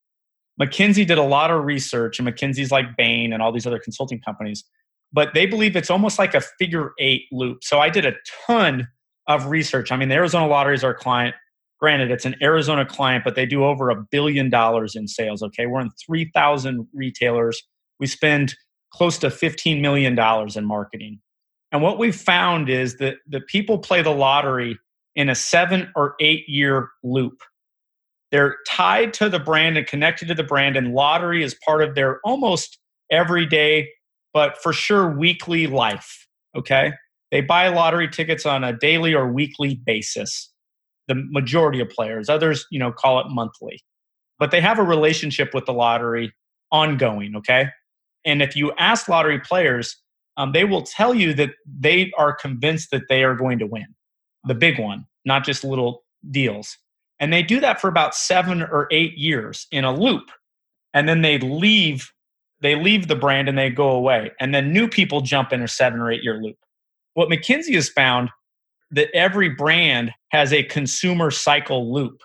[0.61, 4.21] McKinsey did a lot of research, and McKinsey's like Bain and all these other consulting
[4.21, 4.63] companies,
[5.11, 7.63] but they believe it's almost like a figure eight loop.
[7.63, 8.13] So I did a
[8.45, 8.87] ton
[9.27, 9.91] of research.
[9.91, 11.35] I mean, the Arizona Lottery is our client.
[11.79, 15.41] Granted, it's an Arizona client, but they do over a billion dollars in sales.
[15.43, 17.61] Okay, we're in 3,000 retailers.
[17.99, 18.55] We spend
[18.91, 20.17] close to $15 million
[20.55, 21.19] in marketing.
[21.71, 24.77] And what we've found is that the people play the lottery
[25.15, 27.41] in a seven or eight year loop.
[28.33, 31.93] They're tied to the brand and connected to the brand, and lottery is part of
[31.93, 32.79] their almost
[33.11, 33.89] everyday,
[34.33, 36.27] but for sure weekly life.
[36.57, 36.93] Okay.
[37.31, 40.51] They buy lottery tickets on a daily or weekly basis.
[41.07, 43.79] The majority of players, others, you know, call it monthly,
[44.39, 46.33] but they have a relationship with the lottery
[46.71, 47.35] ongoing.
[47.35, 47.67] Okay.
[48.25, 49.95] And if you ask lottery players,
[50.37, 53.93] um, they will tell you that they are convinced that they are going to win
[54.43, 56.79] the big one, not just little deals.
[57.23, 60.29] And they do that for about seven or eight years in a loop.
[60.93, 62.11] And then they leave,
[62.59, 64.31] they leave the brand and they go away.
[64.41, 66.57] And then new people jump in a seven or eight year loop.
[67.13, 68.29] What McKinsey has found
[68.91, 72.21] that every brand has a consumer cycle loop.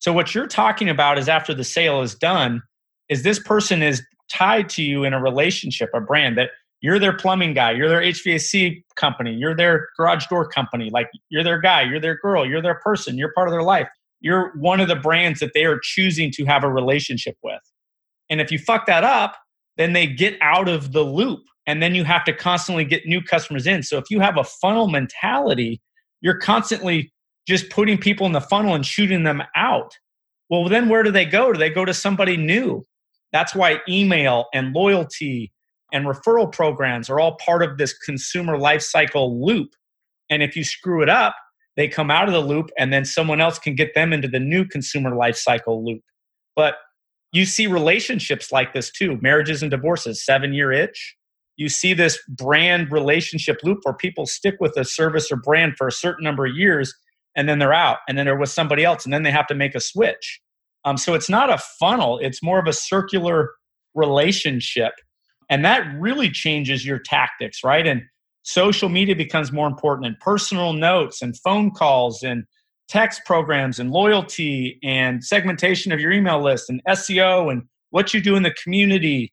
[0.00, 2.62] So what you're talking about is after the sale is done,
[3.08, 6.50] is this person is tied to you in a relationship, a brand that
[6.82, 11.44] you're their plumbing guy, you're their HVAC company, you're their garage door company, like you're
[11.44, 13.88] their guy, you're their girl, you're their person, you're part of their life.
[14.20, 17.60] You're one of the brands that they are choosing to have a relationship with.
[18.30, 19.36] And if you fuck that up,
[19.76, 23.22] then they get out of the loop and then you have to constantly get new
[23.22, 23.82] customers in.
[23.82, 25.80] So if you have a funnel mentality,
[26.20, 27.12] you're constantly
[27.46, 29.92] just putting people in the funnel and shooting them out.
[30.48, 31.52] Well, then where do they go?
[31.52, 32.84] Do they go to somebody new?
[33.32, 35.52] That's why email and loyalty
[35.92, 39.70] and referral programs are all part of this consumer life cycle loop.
[40.30, 41.34] And if you screw it up,
[41.76, 44.38] they come out of the loop and then someone else can get them into the
[44.38, 46.02] new consumer life cycle loop.
[46.54, 46.76] But
[47.32, 51.16] you see relationships like this too marriages and divorces, seven year itch.
[51.56, 55.86] You see this brand relationship loop where people stick with a service or brand for
[55.86, 56.94] a certain number of years
[57.36, 59.54] and then they're out and then they're with somebody else and then they have to
[59.54, 60.40] make a switch.
[60.84, 63.52] Um, so it's not a funnel, it's more of a circular
[63.94, 64.92] relationship.
[65.50, 67.86] And that really changes your tactics, right?
[67.86, 68.02] And
[68.44, 72.44] social media becomes more important and personal notes and phone calls and
[72.88, 78.20] text programs and loyalty and segmentation of your email list and SEO and what you
[78.20, 79.32] do in the community,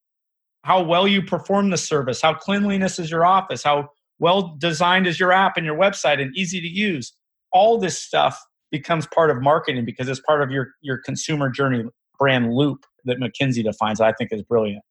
[0.63, 5.19] how well you perform the service, how cleanliness is your office, how well designed is
[5.19, 7.13] your app and your website and easy to use.
[7.51, 8.39] All this stuff
[8.71, 11.83] becomes part of marketing because it's part of your your consumer journey
[12.17, 13.99] brand loop that McKinsey defines.
[13.99, 14.83] I think is brilliant.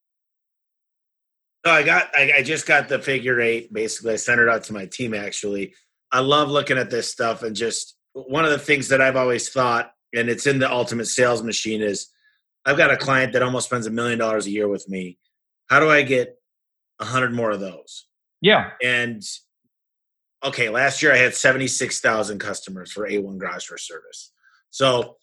[1.65, 2.09] No, I got.
[2.15, 3.73] I, I just got the figure eight.
[3.73, 5.13] Basically, I sent it out to my team.
[5.15, 5.75] Actually,
[6.11, 9.51] I love looking at this stuff and just one of the things that I've always
[9.51, 12.09] thought, and it's in the ultimate sales machine, is
[12.65, 15.19] I've got a client that almost spends a million dollars a year with me.
[15.69, 16.37] How do I get
[16.99, 18.07] a hundred more of those?
[18.41, 18.71] Yeah.
[18.83, 19.23] And
[20.43, 24.33] okay, last year I had seventy six thousand customers for A1 Garage Door Service.
[24.71, 25.17] So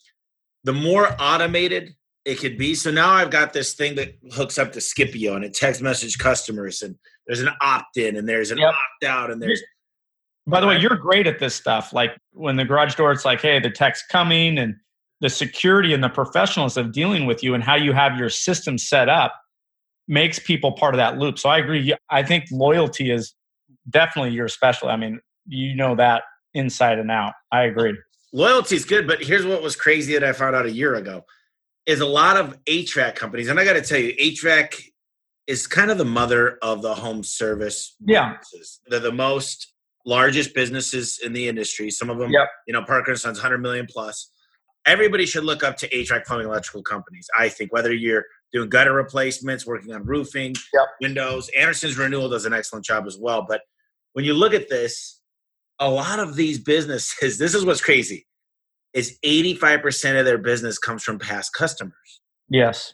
[0.63, 1.95] the more automated
[2.27, 2.75] it could be.
[2.75, 6.17] So now I've got this thing that hooks up to Scipio and it text message
[6.17, 6.93] customers and
[7.25, 8.73] there's an opt in and there's an Yep.
[8.73, 9.63] opt out and there's
[10.45, 11.93] By the way, you're great at this stuff.
[11.93, 14.75] Like when the garage door, it's like, hey, the tech's coming, and
[15.21, 18.77] the security and the professionals of dealing with you and how you have your system
[18.77, 19.33] set up
[20.09, 21.39] makes people part of that loop.
[21.39, 21.95] So I agree.
[22.09, 23.33] I think loyalty is
[23.89, 24.89] definitely your special.
[24.89, 27.33] I mean, you know that inside and out.
[27.53, 27.97] I agree.
[28.33, 31.23] loyalty is good, but here's what was crazy that I found out a year ago
[31.87, 34.89] is a lot of HVAC companies, and I got to tell you, HVAC
[35.47, 37.95] is kind of the mother of the home service.
[38.05, 38.35] Yeah.
[38.37, 38.81] businesses.
[38.87, 39.73] They're the most
[40.05, 41.89] largest businesses in the industry.
[41.89, 42.47] Some of them, Yep.
[42.67, 44.29] you know, Parker and Sons, 100 million plus.
[44.85, 47.27] Everybody should look up to HVAC plumbing electrical companies.
[47.37, 50.87] I think whether you're doing gutter replacements, working on roofing, yep.
[51.01, 51.49] windows.
[51.57, 53.45] Anderson's Renewal does an excellent job as well.
[53.47, 53.61] But
[54.13, 55.21] when you look at this,
[55.79, 58.27] a lot of these businesses, this is what's crazy,
[58.93, 62.21] is 85% of their business comes from past customers.
[62.49, 62.93] Yes.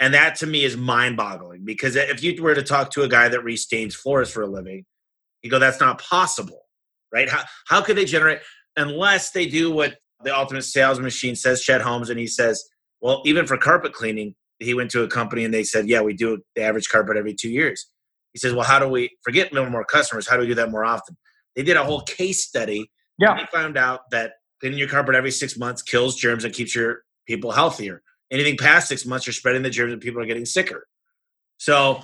[0.00, 3.08] And that to me is mind boggling because if you were to talk to a
[3.08, 4.84] guy that restains floors for a living,
[5.42, 6.62] you go, that's not possible,
[7.12, 7.28] right?
[7.28, 8.40] How, how could they generate,
[8.76, 12.64] unless they do what the ultimate sales machine says, Chet Holmes, and he says,
[13.00, 16.14] well, even for carpet cleaning, he went to a company and they said, yeah, we
[16.14, 17.86] do the average carpet every two years.
[18.32, 20.28] He says, well, how do we forget more customers?
[20.28, 21.16] How do we do that more often?
[21.54, 22.90] They did a whole case study.
[23.18, 23.36] Yeah.
[23.36, 24.32] they found out that
[24.64, 28.00] cleaning your carpet every six months kills germs and keeps your people healthier.
[28.30, 30.86] Anything past six months, you're spreading the germs and people are getting sicker.
[31.58, 32.00] So,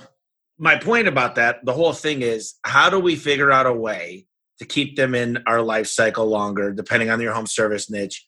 [0.59, 4.27] my point about that, the whole thing is how do we figure out a way
[4.59, 8.27] to keep them in our life cycle longer, depending on your home service niche,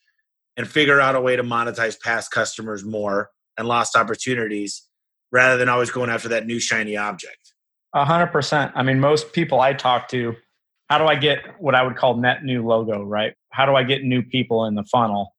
[0.56, 4.88] and figure out a way to monetize past customers more and lost opportunities
[5.30, 7.54] rather than always going after that new shiny object?
[7.94, 8.72] A hundred percent.
[8.74, 10.34] I mean, most people I talk to,
[10.94, 13.34] how do I get what I would call net new logo, right?
[13.50, 15.34] How do I get new people in the funnel?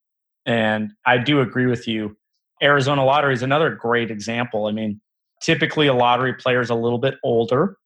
[0.45, 2.17] And I do agree with you.
[2.61, 4.65] Arizona Lottery is another great example.
[4.65, 4.99] I mean,
[5.41, 7.77] typically a lottery player is a little bit older.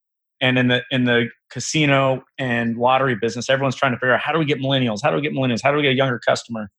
[0.41, 4.34] And in the in the casino and lottery business, everyone's trying to figure out how
[4.34, 5.01] do we get millennials?
[5.03, 5.60] How do we get millennials?
[5.62, 6.71] How do we get a younger customer?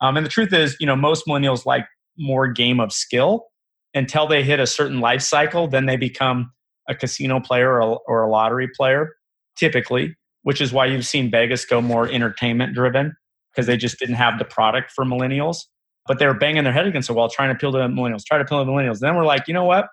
[0.00, 1.86] Um, and the truth is, you know, most millennials like
[2.18, 3.46] more game of skill
[3.94, 5.66] until they hit a certain life cycle.
[5.66, 6.52] Then they become
[6.88, 9.16] a casino player or a, or a lottery player,
[9.56, 10.14] typically,
[10.46, 13.16] which is why you've seen Vegas go more entertainment driven
[13.50, 15.64] because they just didn't have the product for millennials.
[16.06, 18.38] But they were banging their head against the wall trying to appeal to millennials, try
[18.38, 18.92] to appeal to millennials.
[18.92, 19.88] And Then we're like, you know what?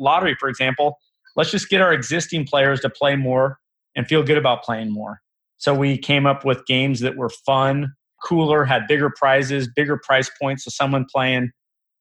[0.00, 0.96] Lottery, for example,
[1.36, 3.58] let's just get our existing players to play more
[3.94, 5.20] and feel good about playing more.
[5.58, 7.92] So we came up with games that were fun,
[8.24, 10.64] cooler, had bigger prizes, bigger price points.
[10.64, 11.52] So someone playing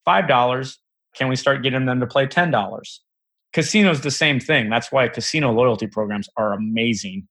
[0.07, 0.77] $5,
[1.15, 2.99] can we start getting them to play $10?
[3.53, 4.71] Casino's the same thing.
[4.71, 7.27] That's why casino loyalty programs are amazing.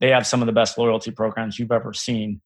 [0.00, 2.40] They have some of the best loyalty programs you've ever seen.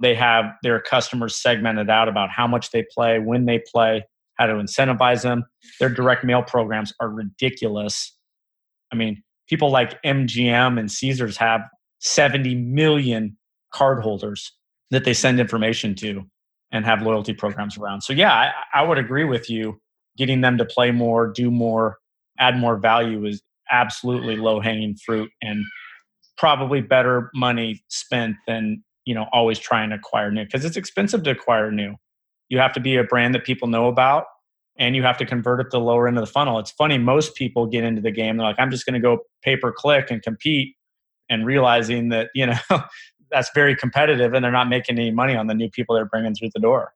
[0.00, 4.04] They have their customers segmented out about how much they play, when they play,
[4.34, 5.44] how to incentivize them.
[5.80, 8.16] Their direct mail programs are ridiculous.
[8.92, 11.62] I mean, people like MGM and Caesars have
[12.00, 13.36] 70 million
[13.72, 14.50] cardholders
[14.90, 16.22] that they send information to
[16.70, 18.02] and have loyalty programs around.
[18.02, 19.80] So, yeah, I, I would agree with you.
[20.16, 21.98] Getting them to play more, do more,
[22.38, 25.64] add more value is absolutely low hanging fruit and
[26.36, 31.22] probably better money spent than you know always trying to acquire new because it's expensive
[31.24, 31.94] to acquire new.
[32.48, 34.26] You have to be a brand that people know about
[34.76, 36.58] and you have to convert to the lower end of the funnel.
[36.58, 39.20] It's funny most people get into the game they're like i'm just going to go
[39.42, 40.76] pay per click and compete
[41.28, 42.58] and realizing that you know
[43.30, 46.34] that's very competitive and they're not making any money on the new people they're bringing
[46.34, 46.92] through the door.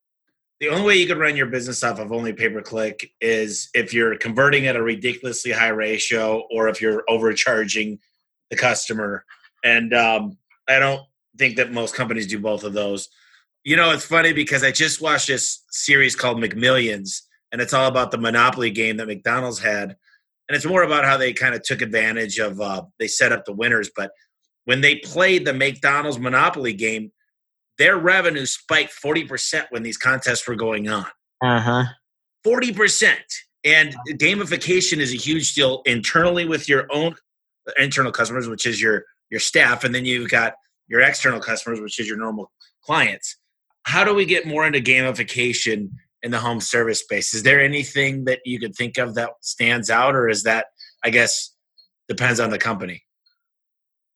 [0.60, 3.68] The only way you could run your business off of only pay per click is
[3.74, 7.98] if you're converting at a ridiculously high ratio or if you're overcharging
[8.50, 9.24] the customer.
[9.64, 11.02] And um, I don't
[11.36, 13.08] think that most companies do both of those.
[13.64, 17.88] You know, it's funny because I just watched this series called McMillions, and it's all
[17.88, 19.96] about the Monopoly game that McDonald's had.
[20.48, 23.44] And it's more about how they kind of took advantage of, uh, they set up
[23.44, 23.90] the winners.
[23.94, 24.12] But
[24.64, 27.12] when they played the McDonald's Monopoly game,
[27.76, 31.06] their revenue spiked 40% when these contests were going on.
[31.42, 31.84] Uh huh.
[32.46, 33.14] 40%.
[33.64, 37.14] And gamification is a huge deal internally with your own
[37.78, 40.54] internal customers, which is your your staff, and then you've got
[40.88, 42.50] your external customers, which is your normal
[42.82, 43.36] clients.
[43.82, 45.90] How do we get more into gamification
[46.22, 47.34] in the home service space?
[47.34, 50.66] Is there anything that you could think of that stands out, or is that,
[51.04, 51.54] I guess,
[52.08, 53.02] depends on the company?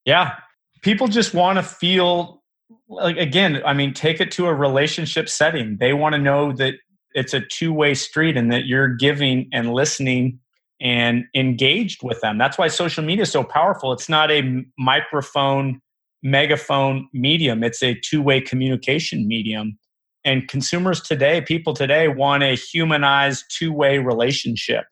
[0.04, 0.34] Yeah,
[0.82, 2.42] people just want to feel
[2.88, 6.74] like again i mean take it to a relationship setting they want to know that
[7.14, 10.38] it's a two-way street and that you're giving and listening
[10.82, 12.36] and engaged with them.
[12.36, 13.92] That's why social media is so powerful.
[13.92, 15.80] It's not a microphone
[16.24, 17.64] megaphone medium.
[17.64, 19.78] It's a two-way communication medium.
[20.24, 24.84] And consumers today people today want a humanized two-way relationship.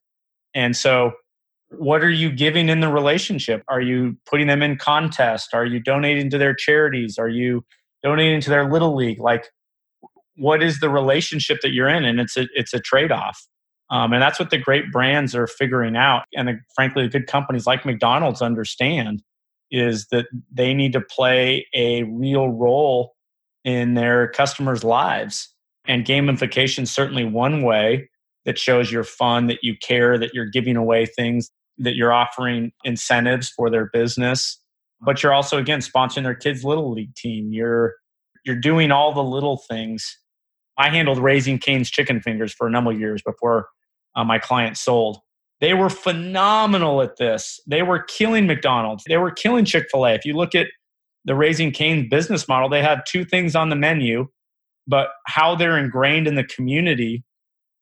[0.54, 1.12] And so
[1.70, 3.62] what are you giving in the relationship?
[3.68, 5.54] Are you putting them in contest?
[5.54, 7.16] Are you donating to their charities?
[7.18, 7.64] Are you
[8.02, 9.20] donating to their little league?
[9.20, 9.48] Like
[10.36, 12.04] what is the relationship that you're in?
[12.04, 13.44] And it's a it's a trade-off
[13.90, 16.24] um, and that's what the great brands are figuring out.
[16.34, 19.22] And the, frankly the good companies like mcdonald's understand
[19.70, 23.14] is that they need to play a real role
[23.64, 25.54] in their customers lives.
[25.86, 28.08] And gamification is certainly one way
[28.44, 32.72] that shows you're fun that you care that you're giving away things that you're offering
[32.84, 34.60] incentives for their business.
[35.00, 37.52] But you're also again sponsoring their kids little league team.
[37.52, 37.94] You're
[38.44, 40.18] you're doing all the little things.
[40.78, 43.68] I handled raising cane's chicken fingers for a number of years before
[44.16, 45.18] uh, my client sold.
[45.60, 47.60] They were phenomenal at this.
[47.66, 49.04] They were killing McDonald's.
[49.06, 50.14] They were killing Chick fil A.
[50.14, 50.68] If you look at
[51.26, 54.26] the Raising Cane's business model, they had two things on the menu,
[54.86, 57.22] but how they're ingrained in the community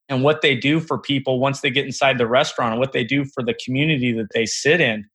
[0.09, 3.03] and what they do for people once they get inside the restaurant and what they
[3.03, 5.05] do for the community that they sit in.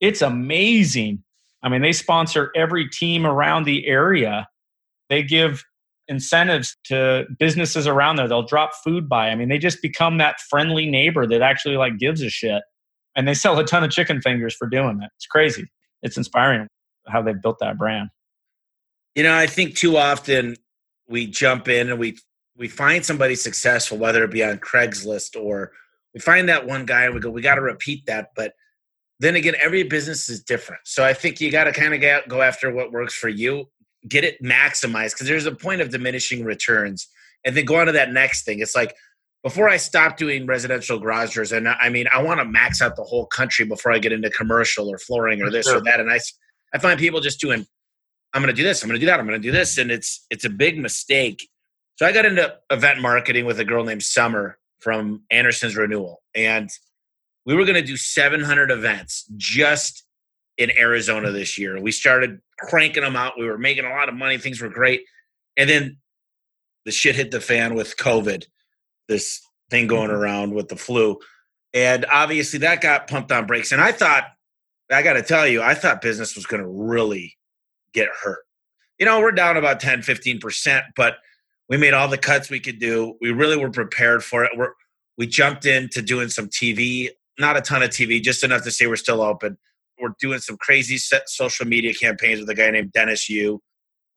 [0.00, 1.22] It's amazing.
[1.62, 4.48] I mean, they sponsor every team around the area.
[5.10, 5.64] They give
[6.08, 8.28] incentives to businesses around there.
[8.28, 9.28] They'll drop food by.
[9.28, 12.62] I mean, they just become that friendly neighbor that actually like gives a shit.
[13.16, 15.10] And they sell a ton of chicken fingers for doing it.
[15.16, 15.66] It's crazy.
[16.02, 16.68] It's inspiring
[17.06, 18.10] how they built that brand.
[19.14, 20.56] You know, I think too often
[21.08, 22.18] we jump in and we
[22.56, 25.72] we find somebody successful, whether it be on Craigslist or
[26.14, 28.28] we find that one guy and we go, we got to repeat that.
[28.36, 28.52] But
[29.18, 30.82] then again, every business is different.
[30.84, 33.68] So I think you got to kind of go after what works for you
[34.08, 37.08] get it maximized because there's a point of diminishing returns.
[37.44, 38.60] And then go on to that next thing.
[38.60, 38.94] It's like
[39.44, 42.96] before i stop doing residential garage doors and i mean i want to max out
[42.96, 45.76] the whole country before i get into commercial or flooring or this sure.
[45.76, 46.00] or that.
[46.00, 46.18] And i
[46.72, 47.64] i find people just doing
[48.32, 49.78] i'm going to do this i'm going to do that i'm going to do this
[49.78, 51.48] and it's it's a big mistake.
[51.96, 56.70] So i got into event marketing with a girl named summer from andersen's renewal and
[57.46, 60.03] we were going to do 700 events just
[60.56, 63.34] in arizona this year we started cranking them out.
[63.38, 64.38] We were making a lot of money.
[64.38, 65.02] Things were great.
[65.56, 65.98] And then
[66.84, 68.44] the shit hit the fan with COVID,
[69.08, 69.40] this
[69.70, 70.16] thing going mm-hmm.
[70.16, 71.18] around with the flu.
[71.72, 73.72] And obviously that got pumped on brakes.
[73.72, 74.24] And I thought,
[74.90, 77.36] I got to tell you, I thought business was going to really
[77.92, 78.40] get hurt.
[78.98, 81.16] You know, we're down about 10, 15%, but
[81.68, 83.16] we made all the cuts we could do.
[83.20, 84.52] We really were prepared for it.
[84.56, 84.72] We're,
[85.16, 88.86] we jumped into doing some TV, not a ton of TV, just enough to say
[88.86, 89.56] we're still open
[90.04, 93.60] we're doing some crazy social media campaigns with a guy named Dennis Yu,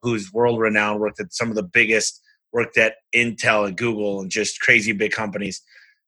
[0.01, 2.21] who's world renowned, worked at some of the biggest,
[2.51, 5.61] worked at Intel and Google and just crazy big companies.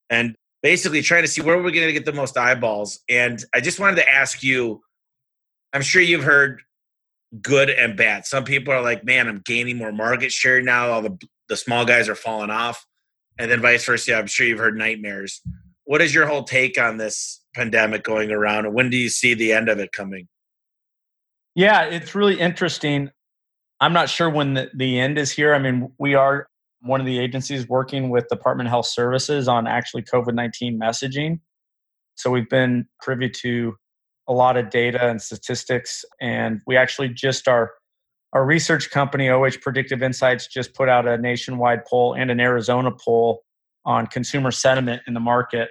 [0.10, 3.00] And basically trying to see where we're going to get the most eyeballs.
[3.10, 4.82] And I just wanted to ask you
[5.72, 6.62] I'm sure you've heard
[7.42, 8.26] good and bad.
[8.26, 10.90] Some people are like, man, I'm gaining more market share now.
[10.90, 11.18] All the,
[11.48, 12.86] the small guys are falling off.
[13.38, 14.16] And then vice versa.
[14.16, 15.42] I'm sure you've heard nightmares.
[15.90, 19.34] What is your whole take on this pandemic going around and when do you see
[19.34, 20.28] the end of it coming?
[21.56, 23.10] Yeah it's really interesting.
[23.80, 25.56] I'm not sure when the, the end is here.
[25.56, 26.48] I mean we are
[26.82, 31.40] one of the agencies working with department of health services on actually covid-19 messaging.
[32.14, 33.76] So we've been privy to
[34.28, 37.72] a lot of data and statistics and we actually just our
[38.34, 42.92] our research company oh predictive insights just put out a nationwide poll and an arizona
[42.92, 43.42] poll
[43.86, 45.70] on consumer sentiment in the market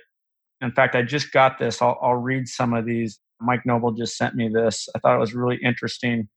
[0.61, 1.81] in fact, I just got this.
[1.81, 3.19] I'll, I'll read some of these.
[3.41, 4.89] Mike Noble just sent me this.
[4.95, 6.29] I thought it was really interesting.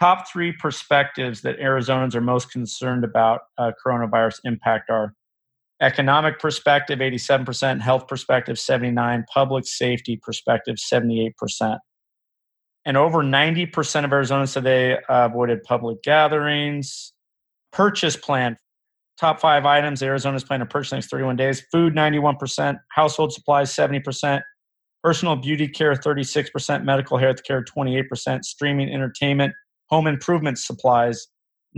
[0.00, 5.14] Top three perspectives that Arizonans are most concerned about uh, coronavirus impact are
[5.80, 11.32] economic perspective 87% health perspective 79 public safety perspective 78%
[12.86, 17.12] and over 90% of arizonans said they avoided public gatherings
[17.72, 18.56] purchase plan
[19.18, 24.42] Top five items Arizona's plan to purchase next 31 days food 91%, household supplies 70%,
[25.02, 29.54] personal beauty care 36%, medical health care 28%, streaming entertainment,
[29.88, 31.28] home improvement supplies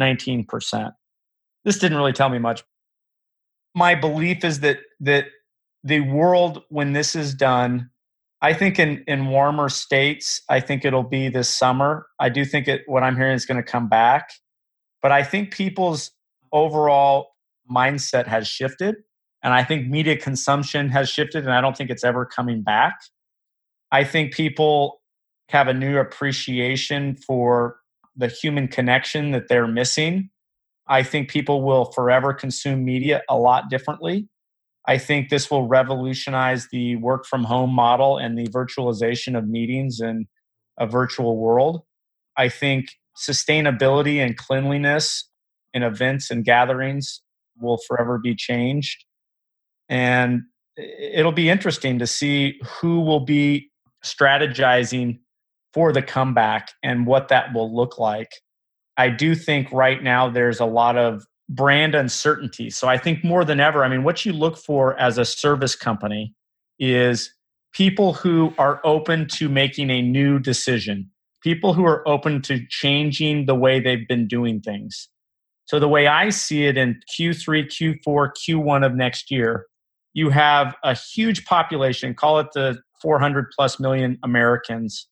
[0.01, 0.93] 19%.
[1.65, 2.63] This didn't really tell me much.
[3.75, 5.27] My belief is that that
[5.85, 7.91] the world when this is done
[8.43, 12.07] I think in, in warmer states, I think it'll be this summer.
[12.21, 14.31] I do think it what I'm hearing is going to come back.
[15.03, 16.11] But I think people's
[16.57, 17.35] overall
[17.71, 18.97] mindset has shifted.
[19.43, 22.97] And I think media consumption has shifted, and I don't think it's ever coming back.
[23.93, 25.01] I think people
[25.51, 27.77] have a new appreciation for
[28.17, 30.31] the human connection that they're missing.
[30.89, 34.29] I think people will forever consume media a lot differently.
[34.89, 40.01] I think this will revolutionize the work from home model and the virtualization of meetings
[40.01, 40.27] in
[40.79, 41.83] a virtual world.
[42.37, 42.87] I think
[43.17, 45.29] sustainability and cleanliness
[45.77, 47.21] in events and gatherings
[47.61, 49.05] will forever be changed.
[49.89, 50.43] And
[50.77, 53.71] it'll be interesting to see who will be
[54.05, 55.19] strategizing
[55.75, 58.31] for the comeback and what that will look like.
[58.97, 62.71] I do think right now there's a lot of brand uncertainty.
[62.71, 65.77] So I think more than ever, I mean, what you look for as a service
[65.77, 66.35] company
[66.79, 67.33] is
[67.73, 71.11] people who are open to making a new decision,
[71.43, 75.09] people who are open to changing the way they've been doing things.
[75.67, 79.67] So the way I see it in Q3, Q4, Q1 of next year,
[80.15, 85.07] you have a huge population, call it the 400 plus million Americans,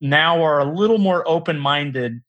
[0.00, 2.20] now are a little more open minded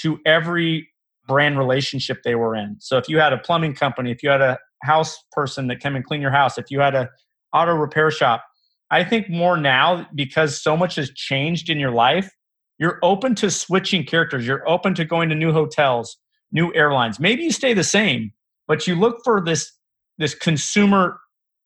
[0.00, 0.88] to every
[1.26, 2.76] brand relationship they were in.
[2.80, 5.96] So if you had a plumbing company, if you had a house person that came
[5.96, 7.08] and clean your house, if you had a
[7.52, 8.44] auto repair shop.
[8.90, 12.30] I think more now because so much has changed in your life,
[12.78, 14.46] you're open to switching characters.
[14.46, 16.16] You're open to going to new hotels,
[16.52, 17.20] new airlines.
[17.20, 18.32] Maybe you stay the same,
[18.66, 19.72] but you look for this
[20.18, 21.18] this consumer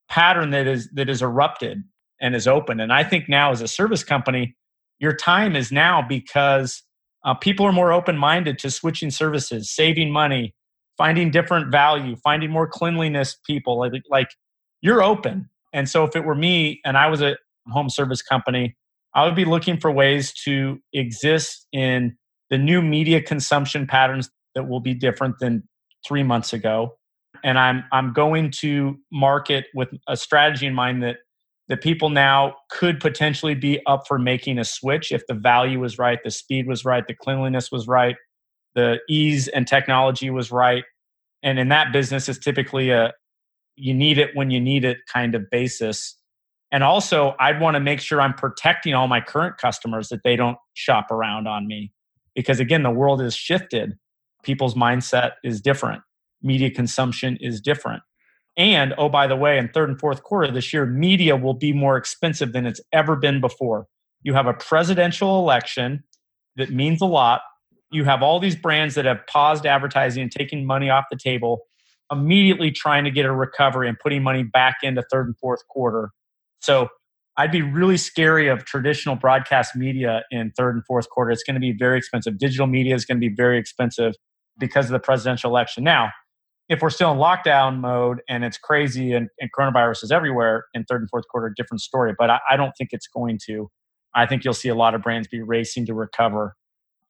[0.09, 1.83] pattern that is that is erupted
[2.21, 2.81] and is open.
[2.81, 4.57] And I think now as a service company,
[4.99, 6.83] your time is now because
[7.25, 10.55] uh, people are more open minded to switching services, saving money,
[10.97, 13.79] finding different value, finding more cleanliness people.
[13.79, 14.29] Like, like
[14.81, 15.49] you're open.
[15.73, 17.37] And so if it were me and I was a
[17.69, 18.77] home service company,
[19.15, 22.17] I would be looking for ways to exist in
[22.51, 25.69] the new media consumption patterns that will be different than
[26.07, 26.97] three months ago.
[27.43, 31.17] And I'm I'm going to market with a strategy in mind that
[31.69, 35.99] that people now could potentially be up for making a switch if the value was
[35.99, 38.17] right, the speed was right, the cleanliness was right,
[38.75, 40.85] the ease and technology was right.
[41.43, 43.13] And in that business, it's typically a
[43.77, 46.17] you need it when you need it kind of basis.
[46.71, 50.37] And also, I'd want to make sure I'm protecting all my current customers that they
[50.37, 51.93] don't shop around on me.
[52.35, 53.97] Because again, the world has shifted.
[54.45, 56.03] People's mindset is different,
[56.43, 58.03] media consumption is different.
[58.57, 61.73] And oh, by the way, in third and fourth quarter this year, media will be
[61.73, 63.87] more expensive than it's ever been before.
[64.23, 66.05] You have a presidential election
[66.57, 67.43] that means a lot.
[67.91, 71.63] You have all these brands that have paused advertising and taking money off the table,
[72.13, 76.11] immediately trying to get a recovery and putting money back into third and fourth quarter.
[76.61, 76.89] So
[77.37, 81.33] I'd be really scary of traditional broadcast media in third and fourth quarter.
[81.33, 82.39] It's going to be very expensive.
[82.39, 84.15] Digital media is going to be very expensive
[84.59, 85.85] because of the presidential election.
[85.85, 86.11] Now,
[86.69, 90.85] if we're still in lockdown mode and it's crazy and, and coronavirus is everywhere in
[90.85, 92.15] third and fourth quarter, different story.
[92.19, 93.71] But I, I don't think it's going to.
[94.15, 96.55] I think you'll see a lot of brands be racing to recover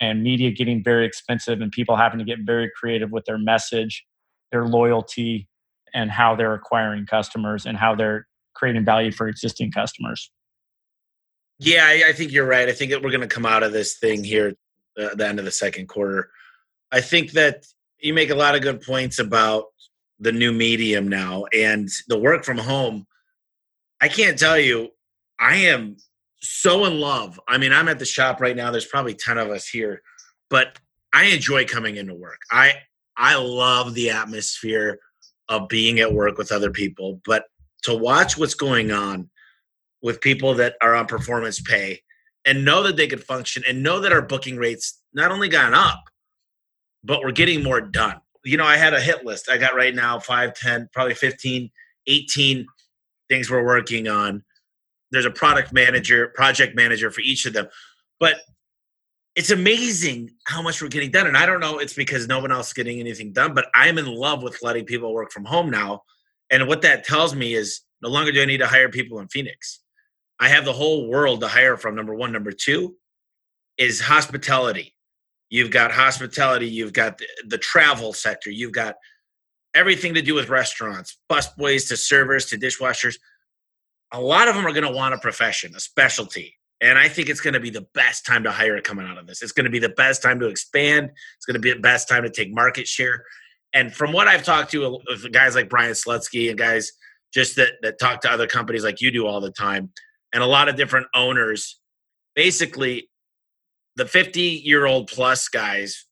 [0.00, 4.04] and media getting very expensive and people having to get very creative with their message,
[4.50, 5.48] their loyalty,
[5.94, 10.30] and how they're acquiring customers and how they're creating value for existing customers.
[11.58, 12.68] Yeah, I, think you're right.
[12.68, 14.54] I think that we're going to come out of this thing here
[14.98, 16.30] uh, at the end of the second quarter.
[16.94, 17.66] I think that
[17.98, 19.64] you make a lot of good points about
[20.20, 23.04] the new medium now and the work from home.
[24.00, 24.90] I can't tell you,
[25.40, 25.96] I am
[26.40, 27.40] so in love.
[27.48, 28.70] I mean, I'm at the shop right now.
[28.70, 30.02] There's probably 10 of us here,
[30.50, 30.78] but
[31.12, 32.38] I enjoy coming into work.
[32.52, 32.74] I
[33.16, 35.00] I love the atmosphere
[35.48, 37.46] of being at work with other people, but
[37.82, 39.30] to watch what's going on
[40.00, 42.02] with people that are on performance pay
[42.44, 45.74] and know that they could function and know that our booking rates not only gone
[45.74, 46.00] up,
[47.04, 48.20] but we're getting more done.
[48.44, 49.48] You know, I had a hit list.
[49.50, 51.70] I got right now 5, 10, probably 15,
[52.06, 52.66] 18
[53.28, 54.42] things we're working on.
[55.10, 57.68] There's a product manager, project manager for each of them.
[58.20, 58.36] But
[59.36, 61.26] it's amazing how much we're getting done.
[61.26, 63.98] And I don't know, it's because no one else is getting anything done, but I'm
[63.98, 66.02] in love with letting people work from home now.
[66.50, 69.28] And what that tells me is no longer do I need to hire people in
[69.28, 69.80] Phoenix.
[70.40, 71.94] I have the whole world to hire from.
[71.94, 72.32] Number one.
[72.32, 72.96] Number two
[73.78, 74.94] is hospitality.
[75.54, 78.96] You've got hospitality, you've got the, the travel sector, you've got
[79.72, 83.18] everything to do with restaurants, busboys to servers to dishwashers.
[84.10, 86.56] A lot of them are going to want a profession, a specialty.
[86.80, 89.28] And I think it's going to be the best time to hire coming out of
[89.28, 89.42] this.
[89.42, 91.10] It's going to be the best time to expand.
[91.36, 93.24] It's going to be the best time to take market share.
[93.72, 94.98] And from what I've talked to
[95.30, 96.90] guys like Brian Slutsky and guys
[97.32, 99.92] just that, that talk to other companies like you do all the time,
[100.32, 101.78] and a lot of different owners,
[102.34, 103.08] basically
[103.96, 106.06] the 50 year old plus guys,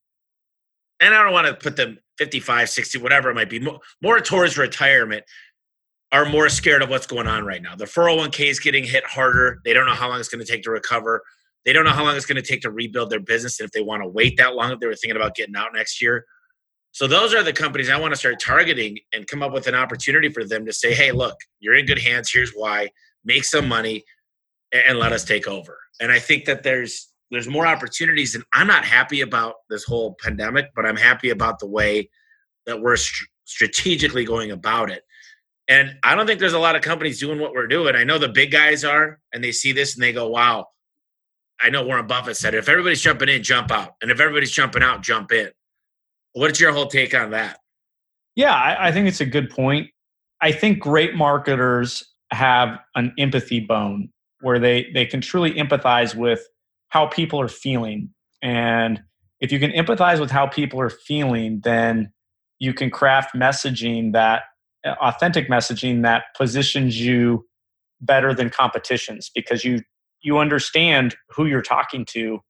[1.01, 3.67] and I don't want to put them 55, 60, whatever it might be,
[4.03, 5.25] more, towards retirement,
[6.13, 7.75] are more scared of what's going on right now.
[7.75, 9.61] The 401k is getting hit harder.
[9.65, 11.23] They don't know how long it's going to take to recover.
[11.65, 13.59] They don't know how long it's going to take to rebuild their business.
[13.59, 15.71] And if they want to wait that long, if they were thinking about getting out
[15.75, 16.27] next year.
[16.93, 19.75] So those are the companies I want to start targeting and come up with an
[19.75, 22.31] opportunity for them to say, hey, look, you're in good hands.
[22.31, 22.91] Here's why.
[23.25, 24.05] Make some money
[24.73, 25.79] and let us take over.
[26.01, 30.15] And I think that there's there's more opportunities and i'm not happy about this whole
[30.23, 32.09] pandemic but i'm happy about the way
[32.67, 35.03] that we're st- strategically going about it.
[35.69, 37.95] And i don't think there's a lot of companies doing what we're doing.
[37.95, 40.67] I know the big guys are and they see this and they go wow.
[41.61, 43.95] I know warren buffett said if everybody's jumping in jump out.
[44.01, 45.51] And if everybody's jumping out jump in.
[46.33, 47.59] What's your whole take on that?
[48.35, 49.89] Yeah I, I think it's a good point.
[50.41, 54.09] I think great marketers have an empathy bone
[54.41, 56.47] where they they can truly empathize with
[56.93, 58.11] how people are feeling.
[58.43, 59.03] And
[59.41, 62.13] if you can empathize with how people are feeling, then
[62.59, 64.43] you can craft messaging that
[64.85, 67.47] uh, authentic messaging that positions you
[68.03, 69.81] better than competitions because you
[70.21, 72.41] you understand who you're talking to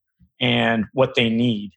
[0.40, 1.70] and what they need.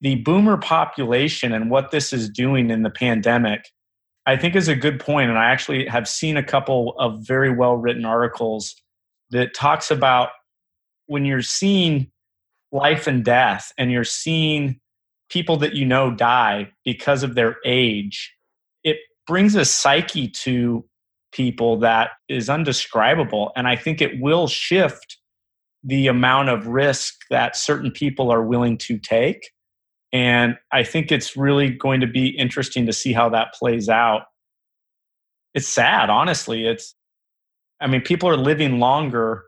[0.00, 3.68] The boomer population and what this is doing in the pandemic,
[4.24, 7.54] I think is a good point, and I actually have seen a couple of very
[7.54, 8.74] well written articles
[9.32, 10.30] that talks about
[11.10, 12.10] when you're seeing
[12.72, 14.80] life and death, and you're seeing
[15.28, 18.32] people that you know die because of their age.
[18.84, 20.84] It brings a psyche to
[21.32, 25.18] people that is undescribable, and I think it will shift
[25.82, 29.50] the amount of risk that certain people are willing to take
[30.12, 34.22] and I think it's really going to be interesting to see how that plays out.
[35.54, 36.66] It's sad, honestly.
[36.66, 36.94] It's,
[37.80, 39.44] I mean, people are living longer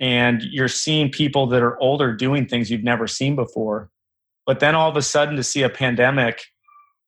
[0.00, 3.90] and you're seeing people that are older doing things you've never seen before.
[4.44, 6.42] But then all of a sudden to see a pandemic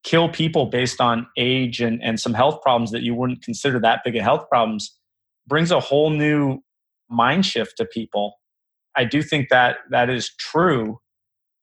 [0.04, 4.00] kill people based on age and, and some health problems that you wouldn't consider that
[4.04, 4.96] big of health problems
[5.46, 6.58] brings a whole new
[7.10, 8.38] mind shift to people.
[8.96, 10.98] I do think that that is true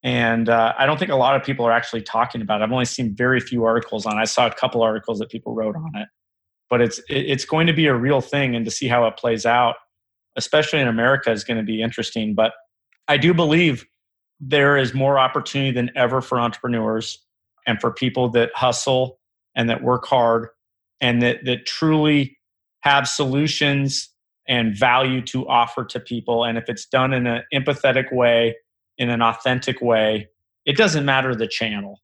[0.05, 2.63] and uh, I don't think a lot of people are actually talking about it.
[2.63, 4.19] I've only seen very few articles on.
[4.19, 4.21] it.
[4.21, 6.07] I saw a couple articles that people wrote on it,
[6.69, 9.47] but it's it's going to be a real thing, and to see how it plays
[9.47, 9.77] out,
[10.37, 12.35] especially in America, is going to be interesting.
[12.35, 12.53] But
[13.07, 13.85] I do believe
[14.39, 17.23] there is more opportunity than ever for entrepreneurs
[17.67, 19.19] and for people that hustle
[19.55, 20.49] and that work hard
[21.01, 22.37] and that that truly
[22.81, 24.09] have solutions
[24.47, 26.43] and value to offer to people.
[26.43, 28.55] And if it's done in an empathetic way
[28.97, 30.27] in an authentic way,
[30.65, 32.01] it doesn't matter the channel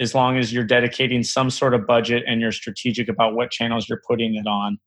[0.00, 3.88] as long as you're dedicating some sort of budget and you're strategic about what channels
[3.88, 4.78] you're putting it on.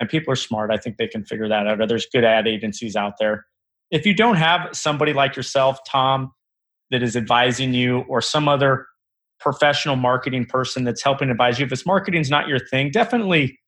[0.00, 0.70] And people are smart.
[0.72, 1.80] I think they can figure that out.
[1.80, 3.46] Or there's good ad agencies out there.
[3.90, 6.32] If you don't have somebody like yourself, Tom,
[6.90, 8.86] that is advising you, or some other
[9.38, 13.58] professional marketing person that's helping advise you, if this marketing's not your thing, definitely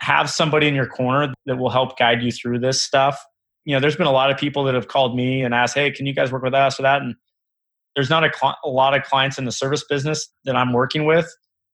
[0.00, 3.24] have somebody in your corner that will help guide you through this stuff
[3.66, 5.90] you know, there's been a lot of people that have called me and asked, "Hey,
[5.90, 7.16] can you guys work with us or that?" And
[7.96, 11.04] there's not a, cl- a lot of clients in the service business that I'm working
[11.04, 11.28] with.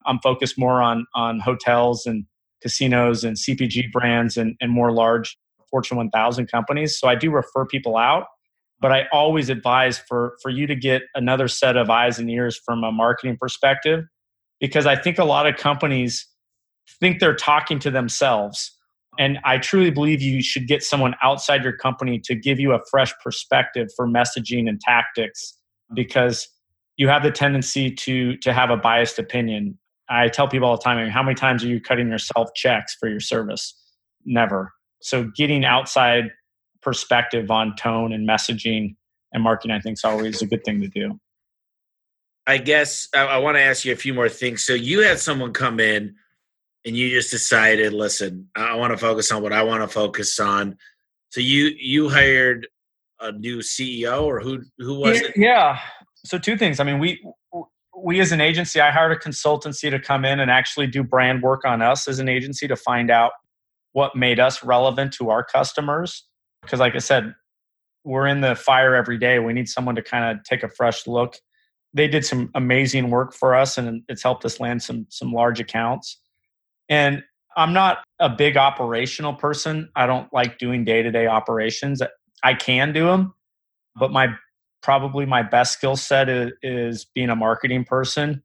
[0.07, 2.25] I'm focused more on on hotels and
[2.63, 5.37] casinos and CPG brands and, and more large
[5.71, 6.99] Fortune 1000 companies.
[6.99, 8.27] So I do refer people out,
[8.81, 12.61] but I always advise for for you to get another set of eyes and ears
[12.65, 14.05] from a marketing perspective,
[14.61, 16.27] because I think a lot of companies
[17.01, 18.77] think they're talking to themselves
[19.19, 22.81] and I truly believe you should get someone outside your company to give you a
[22.91, 25.59] fresh perspective for messaging and tactics
[25.95, 26.49] because
[26.97, 29.79] you have the tendency to to have a biased opinion.
[30.09, 32.51] I tell people all the time, I mean, how many times are you cutting yourself
[32.55, 33.75] checks for your service?
[34.25, 34.73] Never.
[35.01, 36.31] So getting outside
[36.81, 38.97] perspective on tone and messaging
[39.33, 41.19] and marketing, I think is always a good thing to do.
[42.47, 44.65] I guess I, I want to ask you a few more things.
[44.65, 46.15] So you had someone come in
[46.85, 50.39] and you just decided, listen, I want to focus on what I want to focus
[50.41, 50.77] on.
[51.31, 52.67] So you you hired
[53.21, 55.33] a new CEO or who who was yeah, it?
[55.37, 55.79] Yeah.
[56.25, 56.81] So two things.
[56.81, 57.25] I mean, we
[57.97, 61.43] we as an agency, I hired a consultancy to come in and actually do brand
[61.43, 63.33] work on us as an agency to find out
[63.93, 66.27] what made us relevant to our customers.
[66.63, 67.35] Because like I said,
[68.05, 69.39] we're in the fire every day.
[69.39, 71.37] We need someone to kind of take a fresh look.
[71.95, 75.61] They did some amazing work for us and it's helped us land some some large
[75.61, 76.19] accounts.
[76.89, 77.23] And
[77.57, 79.91] I'm not a big operational person.
[79.95, 82.03] I don't like doing day to day operations.
[82.43, 83.35] I can do them,
[83.95, 84.29] but my
[84.83, 88.43] probably my best skill set is, is, being a marketing person,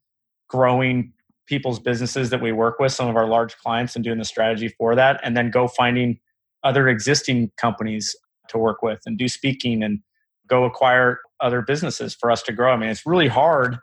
[0.48, 1.12] growing
[1.48, 4.68] people's businesses that we work with, some of our large clients, and doing the strategy
[4.78, 6.20] for that, and then go finding
[6.64, 8.16] other existing companies
[8.50, 10.00] to work with and do speaking and
[10.48, 12.74] go acquire other businesses for us to grow.
[12.74, 13.78] I mean, it's really hard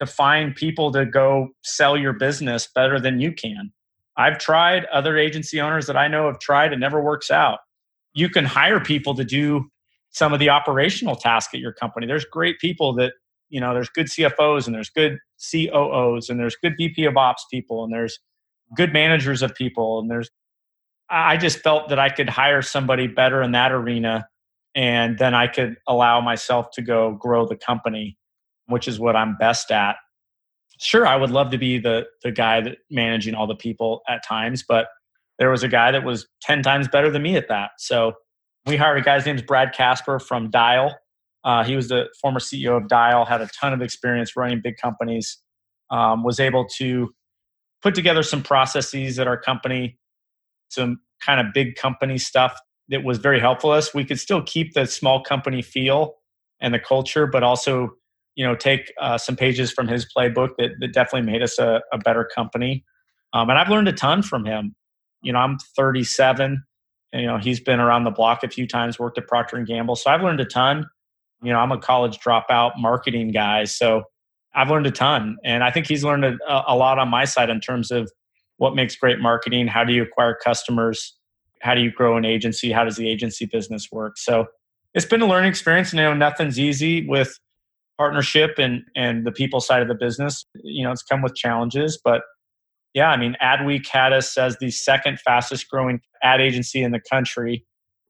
[0.00, 3.72] to find people to go sell your business better than you can.
[4.16, 7.60] I've tried, other agency owners that I know have tried, it never works out.
[8.14, 9.70] You can hire people to do
[10.18, 12.06] some of the operational tasks at your company.
[12.06, 13.12] There's great people that,
[13.48, 15.18] you know, there's good CFOs and there's good
[15.50, 18.18] COOs and there's good VP of ops people and there's
[18.76, 20.30] good managers of people and there's
[21.10, 24.28] I just felt that I could hire somebody better in that arena
[24.74, 28.18] and then I could allow myself to go grow the company,
[28.66, 29.96] which is what I'm best at
[30.78, 34.24] sure, I would love to be the the guy that managing all the people at
[34.24, 34.88] times, but
[35.38, 37.70] there was a guy that was 10 times better than me at that.
[37.78, 38.14] So
[38.68, 40.94] we hired a guy's name is Brad Casper from Dial.
[41.42, 44.76] Uh, he was the former CEO of Dial, had a ton of experience running big
[44.76, 45.38] companies,
[45.90, 47.10] um, was able to
[47.82, 49.98] put together some processes at our company,
[50.68, 53.94] some kind of big company stuff that was very helpful us.
[53.94, 56.14] We could still keep the small company feel
[56.60, 57.90] and the culture, but also
[58.38, 61.82] you know take uh, some pages from his playbook that, that definitely made us a,
[61.92, 62.84] a better company
[63.34, 64.74] um, and i've learned a ton from him
[65.22, 66.58] you know i'm 37 and,
[67.12, 69.96] you know he's been around the block a few times worked at procter and gamble
[69.96, 70.86] so i've learned a ton
[71.42, 74.02] you know i'm a college dropout marketing guy so
[74.54, 76.36] i've learned a ton and i think he's learned a,
[76.66, 78.10] a lot on my side in terms of
[78.58, 81.16] what makes great marketing, how do you acquire customers,
[81.62, 84.18] how do you grow an agency, how does the agency business work.
[84.18, 84.46] So
[84.94, 85.92] it's been a learning experience.
[85.92, 87.38] And, you know, nothing's easy with
[87.96, 90.44] partnership and and the people side of the business.
[90.62, 92.22] You know, it's come with challenges, but
[92.94, 97.00] yeah, I mean, Adweek had us as the second fastest growing ad agency in the
[97.00, 97.64] country,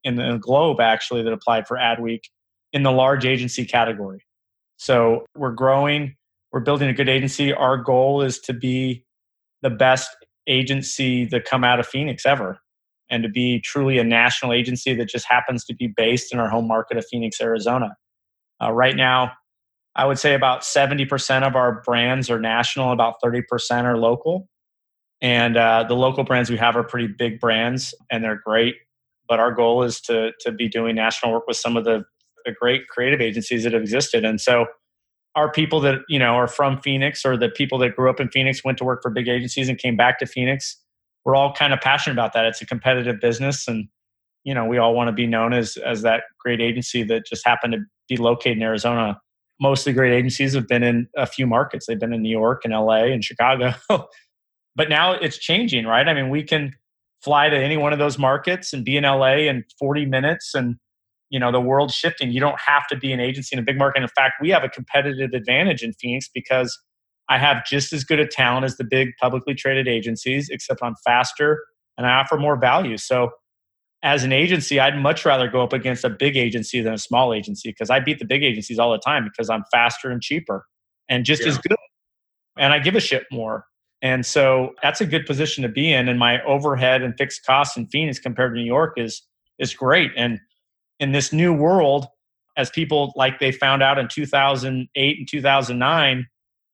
[0.04, 2.22] in the globe actually, that applied for Adweek
[2.72, 4.20] in the large agency category.
[4.76, 6.16] So we're growing,
[6.52, 7.52] we're building a good agency.
[7.52, 9.04] Our goal is to be
[9.62, 10.10] the best
[10.46, 12.58] agency to come out of Phoenix ever
[13.10, 16.48] and to be truly a national agency that just happens to be based in our
[16.48, 17.96] home market of Phoenix, Arizona.
[18.62, 19.32] Uh, right now,
[19.94, 24.48] I would say about 70% of our brands are national, about 30% are local.
[25.20, 28.76] And uh, the local brands we have are pretty big brands and they're great.
[29.28, 32.04] But our goal is to, to be doing national work with some of the,
[32.44, 34.24] the great creative agencies that have existed.
[34.24, 34.66] And so
[35.34, 38.28] our people that, you know, are from Phoenix or the people that grew up in
[38.28, 40.76] Phoenix went to work for big agencies and came back to Phoenix.
[41.24, 42.46] We're all kind of passionate about that.
[42.46, 43.88] It's a competitive business and
[44.44, 47.46] you know, we all want to be known as as that great agency that just
[47.46, 49.20] happened to be located in Arizona.
[49.60, 51.84] Most of the great agencies have been in a few markets.
[51.86, 53.74] They've been in New York and LA and Chicago.
[54.78, 56.08] But now it's changing, right?
[56.08, 56.72] I mean, we can
[57.22, 60.76] fly to any one of those markets and be in LA in 40 minutes and
[61.30, 63.76] you know the world's shifting you don't have to be an agency in a big
[63.76, 66.78] market in fact we have a competitive advantage in phoenix because
[67.28, 70.94] i have just as good a talent as the big publicly traded agencies except i'm
[71.04, 71.62] faster
[71.98, 73.30] and i offer more value so
[74.02, 77.34] as an agency i'd much rather go up against a big agency than a small
[77.34, 80.64] agency because i beat the big agencies all the time because i'm faster and cheaper
[81.10, 81.48] and just yeah.
[81.48, 81.76] as good
[82.56, 83.66] and i give a shit more
[84.02, 86.08] and so that's a good position to be in.
[86.08, 89.22] And my overhead and fixed costs in Phoenix compared to New York is
[89.58, 90.12] is great.
[90.16, 90.38] And
[91.00, 92.06] in this new world,
[92.56, 96.26] as people like they found out in 2008 and 2009,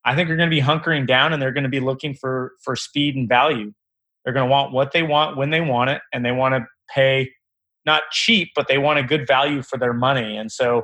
[0.05, 2.53] I think they're going to be hunkering down and they're going to be looking for
[2.63, 3.73] for speed and value.
[4.25, 6.67] They're going to want what they want when they want it, and they want to
[6.95, 7.31] pay
[7.87, 10.37] not cheap, but they want a good value for their money.
[10.37, 10.83] And so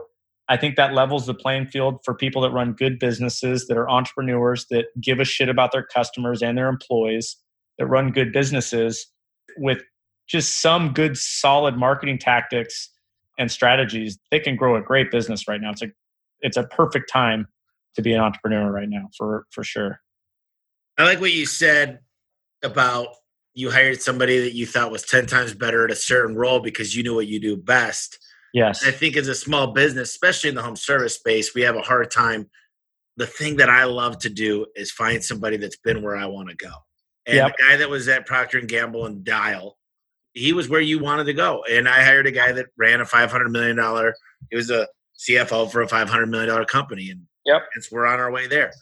[0.51, 3.89] I think that levels the playing field for people that run good businesses, that are
[3.89, 7.37] entrepreneurs, that give a shit about their customers and their employees,
[7.79, 9.07] that run good businesses
[9.59, 9.79] with
[10.29, 12.91] just some good, solid marketing tactics
[13.39, 14.19] and strategies.
[14.33, 15.71] They can grow a great business right now.
[15.71, 15.89] It's a
[16.41, 17.47] it's a perfect time
[17.95, 20.01] to be an entrepreneur right now for for sure.
[20.99, 22.01] I like what you said
[22.65, 23.15] about
[23.55, 26.97] you hired somebody that you thought was 10 times better at a certain role because
[26.97, 28.19] you knew what you do best
[28.53, 28.85] Yes.
[28.87, 31.83] I think as a small business, especially in the home service space, we have a
[31.83, 32.49] hard time.
[33.17, 36.49] The thing that I love to do is find somebody that's been where I want
[36.49, 36.71] to go.
[37.27, 37.57] And yep.
[37.57, 39.77] the guy that was at Procter and Gamble and Dial,
[40.33, 41.65] he was where you wanted to go.
[41.71, 44.15] And I hired a guy that ran a five hundred million dollar.
[44.51, 44.89] He was a
[45.19, 48.47] CFO for a five hundred million dollar company, and yep, it's we're on our way
[48.47, 48.73] there.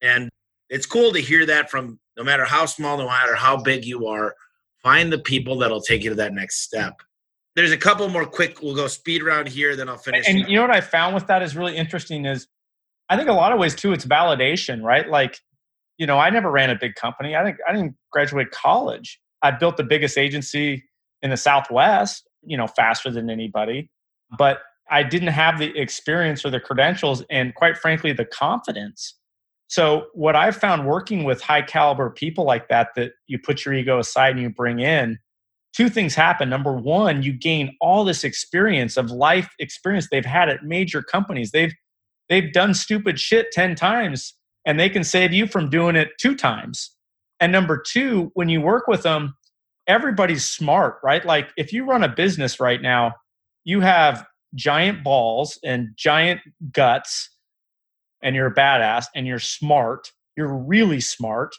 [0.00, 0.30] And
[0.70, 4.06] it's cool to hear that from no matter how small, no matter how big you
[4.06, 4.34] are,
[4.82, 6.94] find the people that'll take you to that next step
[7.54, 8.62] there's a couple more quick.
[8.62, 10.28] We'll go speed around here, then I'll finish.
[10.28, 12.46] And you know what I found with that is really interesting is
[13.08, 15.08] I think a lot of ways too it's validation, right?
[15.08, 15.38] Like,
[15.98, 17.36] you know, I never ran a big company.
[17.36, 19.20] I think I didn't graduate college.
[19.42, 20.84] I built the biggest agency
[21.20, 23.90] in the Southwest, you know, faster than anybody.
[24.38, 29.14] But I didn't have the experience or the credentials and quite frankly the confidence.
[29.68, 33.74] So what I've found working with high caliber people like that that you put your
[33.74, 35.18] ego aside and you bring in
[35.72, 36.48] two things happen.
[36.48, 41.50] Number one, you gain all this experience of life experience they've had at major companies.
[41.50, 41.74] They've
[42.28, 46.34] they've done stupid shit 10 times and they can save you from doing it two
[46.34, 46.94] times.
[47.40, 49.34] And number two, when you work with them,
[49.86, 51.24] everybody's smart, right?
[51.24, 53.14] Like if you run a business right now,
[53.64, 56.40] you have giant balls and giant
[56.72, 57.30] guts
[58.22, 60.12] and you're a badass and you're smart.
[60.36, 61.54] You're really smart.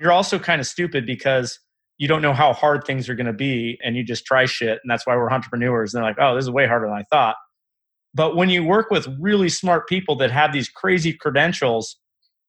[0.00, 1.58] You're also kind of stupid because
[1.98, 4.78] you don't know how hard things are going to be and you just try shit
[4.82, 5.94] and that's why we're entrepreneurs.
[5.94, 7.36] And they're like oh this is way harder than i thought.
[8.14, 11.96] But when you work with really smart people that have these crazy credentials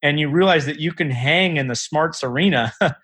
[0.01, 2.73] and you realize that you can hang in the smarts arena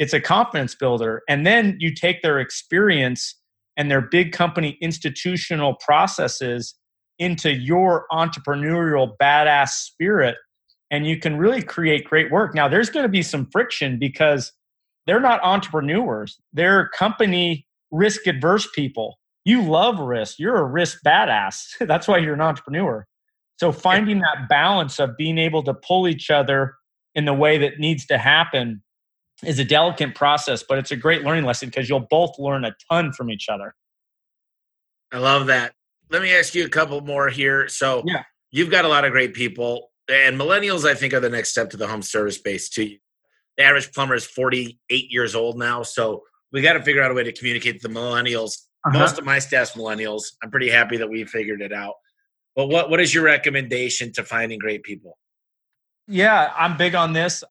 [0.00, 1.22] it's a confidence builder.
[1.28, 3.36] And then you take their experience
[3.76, 6.74] and their big company institutional processes
[7.18, 10.36] into your entrepreneurial badass spirit
[10.90, 12.54] and you can really create great work.
[12.54, 14.52] Now there's going to be some friction because
[15.06, 16.38] they're not entrepreneurs.
[16.52, 19.18] They're company risk adverse people.
[19.44, 20.38] You love risk.
[20.38, 21.62] You're a risk badass.
[21.80, 23.06] That's why you're an entrepreneur.
[23.58, 26.74] So finding that balance of being able to pull each other
[27.14, 28.82] in the way that needs to happen
[29.44, 32.74] is a delicate process, but it's a great learning lesson because you'll both learn a
[32.90, 33.74] ton from each other.
[35.12, 35.72] I love that.
[36.10, 37.68] Let me ask you a couple more here.
[37.68, 38.22] So yeah.
[38.50, 41.70] you've got a lot of great people and millennials, I think, are the next step
[41.70, 42.96] to the home service space too
[43.56, 44.78] the average plumber is 48
[45.10, 45.82] years old now.
[45.82, 46.22] So
[46.52, 48.52] we got to figure out a way to communicate to the millennials.
[48.86, 48.98] Uh-huh.
[48.98, 50.24] Most of my staff's millennials.
[50.42, 51.94] I'm pretty happy that we figured it out.
[52.56, 55.18] But what, what is your recommendation to finding great people?
[56.06, 57.44] Yeah, I'm big on this.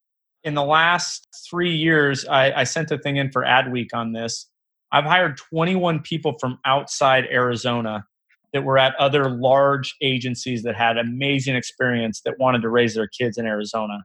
[0.43, 4.49] In the last three years, I, I sent a thing in for Adweek on this.
[4.91, 8.05] I've hired 21 people from outside Arizona
[8.53, 13.07] that were at other large agencies that had amazing experience that wanted to raise their
[13.07, 13.99] kids in Arizona.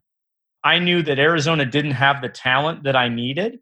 [0.65, 3.59] I knew that Arizona didn't have the talent that I needed,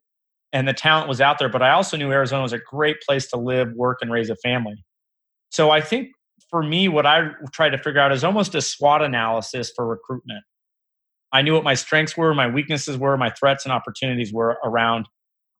[0.53, 3.27] and the talent was out there, but I also knew Arizona was a great place
[3.31, 4.85] to live, work, and raise a family.
[5.51, 6.11] So I think
[6.49, 10.45] for me, what I tried to figure out is almost a SWOT analysis for recruitment.
[11.33, 15.07] I knew what my strengths were, my weaknesses were, my threats and opportunities were around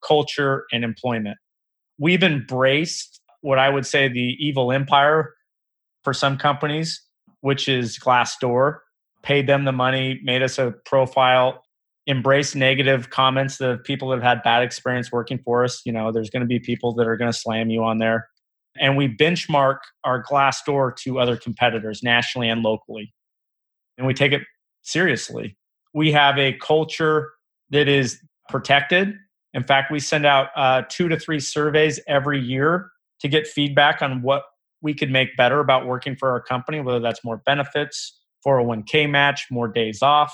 [0.07, 1.37] culture and employment.
[1.97, 5.33] We've embraced what I would say the evil empire
[6.03, 7.01] for some companies,
[7.41, 8.79] which is Glassdoor,
[9.23, 11.63] paid them the money, made us a profile,
[12.05, 15.81] embrace negative comments of people that have had bad experience working for us.
[15.85, 18.27] You know, there's going to be people that are going to slam you on there.
[18.77, 23.13] And we benchmark our Glassdoor to other competitors nationally and locally.
[23.97, 24.41] And we take it
[24.81, 25.55] seriously.
[25.93, 27.31] We have a culture
[27.69, 28.19] that is
[28.49, 29.13] protected.
[29.53, 34.01] In fact, we send out uh, two to three surveys every year to get feedback
[34.01, 34.43] on what
[34.81, 39.47] we could make better about working for our company, whether that's more benefits, 401k match,
[39.49, 40.33] more days off.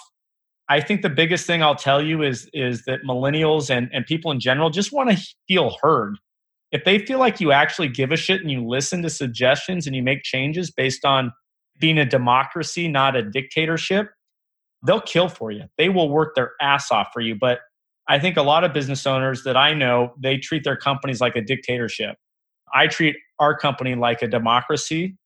[0.69, 4.31] I think the biggest thing I'll tell you is is that millennials and, and people
[4.31, 6.15] in general just want to feel heard.
[6.71, 9.95] If they feel like you actually give a shit and you listen to suggestions and
[9.95, 11.33] you make changes based on
[11.79, 14.09] being a democracy, not a dictatorship,
[14.85, 15.63] they'll kill for you.
[15.79, 17.35] They will work their ass off for you.
[17.35, 17.59] But
[18.07, 21.35] I think a lot of business owners that I know, they treat their companies like
[21.35, 22.15] a dictatorship.
[22.73, 25.17] I treat our company like a democracy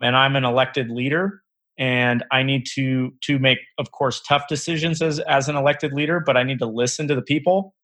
[0.00, 1.41] and I'm an elected leader
[1.82, 6.22] and I need to to make of course tough decisions as as an elected leader
[6.24, 7.74] but I need to listen to the people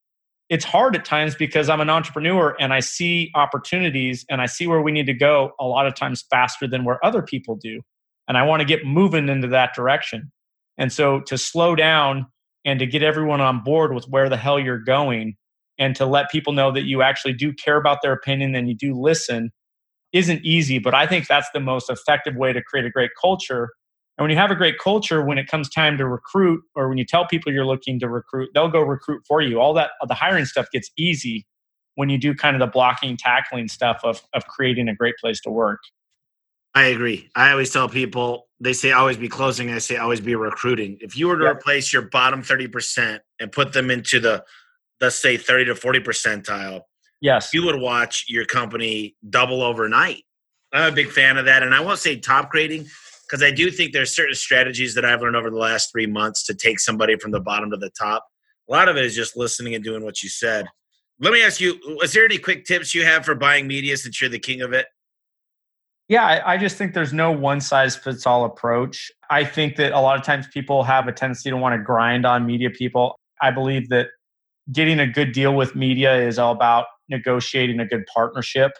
[0.48, 4.66] it's hard at times because I'm an entrepreneur and I see opportunities and I see
[4.66, 7.80] where we need to go a lot of times faster than where other people do
[8.28, 10.30] and I want to get moving into that direction
[10.78, 12.26] and so to slow down
[12.64, 15.36] and to get everyone on board with where the hell you're going
[15.76, 18.76] and to let people know that you actually do care about their opinion and you
[18.76, 19.50] do listen
[20.12, 23.70] isn't easy, but I think that's the most effective way to create a great culture.
[24.18, 26.98] And when you have a great culture, when it comes time to recruit, or when
[26.98, 29.60] you tell people you're looking to recruit, they'll go recruit for you.
[29.60, 31.46] All that, the hiring stuff gets easy
[31.94, 35.40] when you do kind of the blocking, tackling stuff of, of creating a great place
[35.42, 35.78] to work.
[36.74, 37.30] I agree.
[37.36, 39.70] I always tell people, they say always be closing.
[39.70, 40.98] I say always be recruiting.
[41.00, 41.56] If you were to yep.
[41.56, 44.44] replace your bottom 30% and put them into the
[45.00, 46.80] let's say 30 to 40 percentile,
[47.20, 50.24] yes, you would watch your company double overnight.
[50.72, 51.62] I'm a big fan of that.
[51.62, 52.86] And I won't say top grading
[53.28, 56.44] because I do think there's certain strategies that I've learned over the last three months
[56.46, 58.24] to take somebody from the bottom to the top.
[58.68, 60.66] A lot of it is just listening and doing what you said.
[61.20, 64.20] Let me ask you, is there any quick tips you have for buying media since
[64.20, 64.86] you're the king of it?
[66.08, 69.10] Yeah, I, I just think there's no one size fits all approach.
[69.30, 72.24] I think that a lot of times people have a tendency to want to grind
[72.24, 73.18] on media people.
[73.42, 74.08] I believe that
[74.72, 78.72] getting a good deal with media is all about negotiating a good partnership.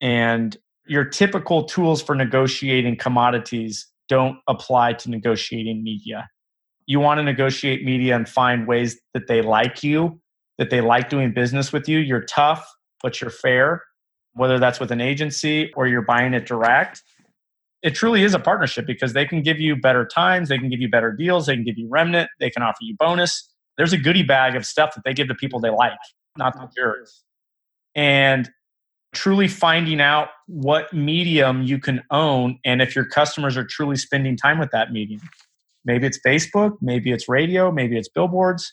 [0.00, 0.56] And
[0.88, 6.28] your typical tools for negotiating commodities don't apply to negotiating media.
[6.86, 10.20] You want to negotiate media and find ways that they like you,
[10.56, 11.98] that they like doing business with you.
[11.98, 12.66] You're tough,
[13.02, 13.82] but you're fair,
[14.32, 17.02] whether that's with an agency or you're buying it direct.
[17.82, 20.80] It truly is a partnership because they can give you better times, they can give
[20.80, 23.96] you better deals, they can give you remnant, they can offer you bonus there's a
[23.96, 25.92] goodie bag of stuff that they give to people they like,
[26.36, 27.22] not the yours.
[27.94, 28.50] And
[29.12, 34.36] truly finding out what medium you can own and if your customers are truly spending
[34.36, 35.20] time with that medium.
[35.84, 38.72] Maybe it's Facebook, maybe it's radio, maybe it's billboards.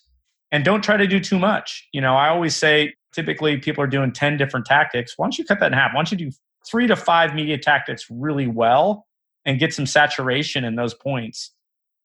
[0.51, 1.87] And don't try to do too much.
[1.93, 5.13] You know, I always say typically people are doing 10 different tactics.
[5.17, 5.91] Why don't you cut that in half?
[5.93, 6.31] Why don't you do
[6.69, 9.05] three to five media tactics really well
[9.45, 11.51] and get some saturation in those points?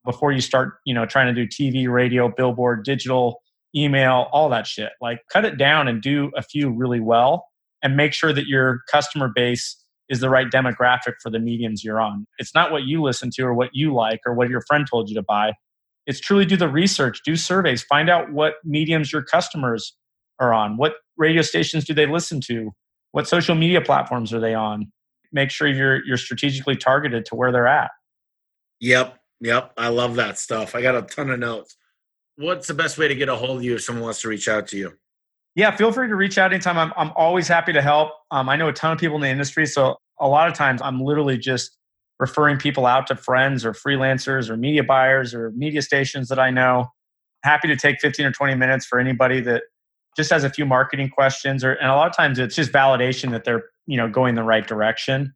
[0.05, 3.43] before you start, you know, trying to do TV, radio, billboard, digital,
[3.75, 4.93] email, all that shit.
[5.01, 7.47] Like cut it down and do a few really well
[7.83, 9.77] and make sure that your customer base
[10.09, 12.27] is the right demographic for the mediums you're on.
[12.39, 15.09] It's not what you listen to or what you like or what your friend told
[15.09, 15.53] you to buy.
[16.07, 19.95] It's truly do the research, do surveys, find out what mediums your customers
[20.41, 20.77] are on.
[20.77, 22.73] What radio stations do they listen to?
[23.13, 24.91] What social media platforms are they on?
[25.33, 27.91] Make sure you're you're strategically targeted to where they're at.
[28.81, 29.17] Yep.
[29.41, 30.75] Yep, I love that stuff.
[30.75, 31.77] I got a ton of notes.
[32.37, 34.49] What's the best way to get a hold of you if someone wants to reach
[34.49, 34.93] out to you?
[35.55, 36.79] Yeah, feel free to reach out anytime.
[36.79, 38.11] I'm, I'm always happy to help.
[38.31, 40.81] Um, I know a ton of people in the industry, so a lot of times
[40.83, 41.77] I'm literally just
[42.21, 46.51] referring people out to friends or freelancers or media buyers or media stations that I
[46.51, 46.87] know.
[47.43, 49.63] happy to take 15 or 20 minutes for anybody that
[50.17, 53.31] just has a few marketing questions or and a lot of times it's just validation
[53.31, 55.33] that they're you know going the right direction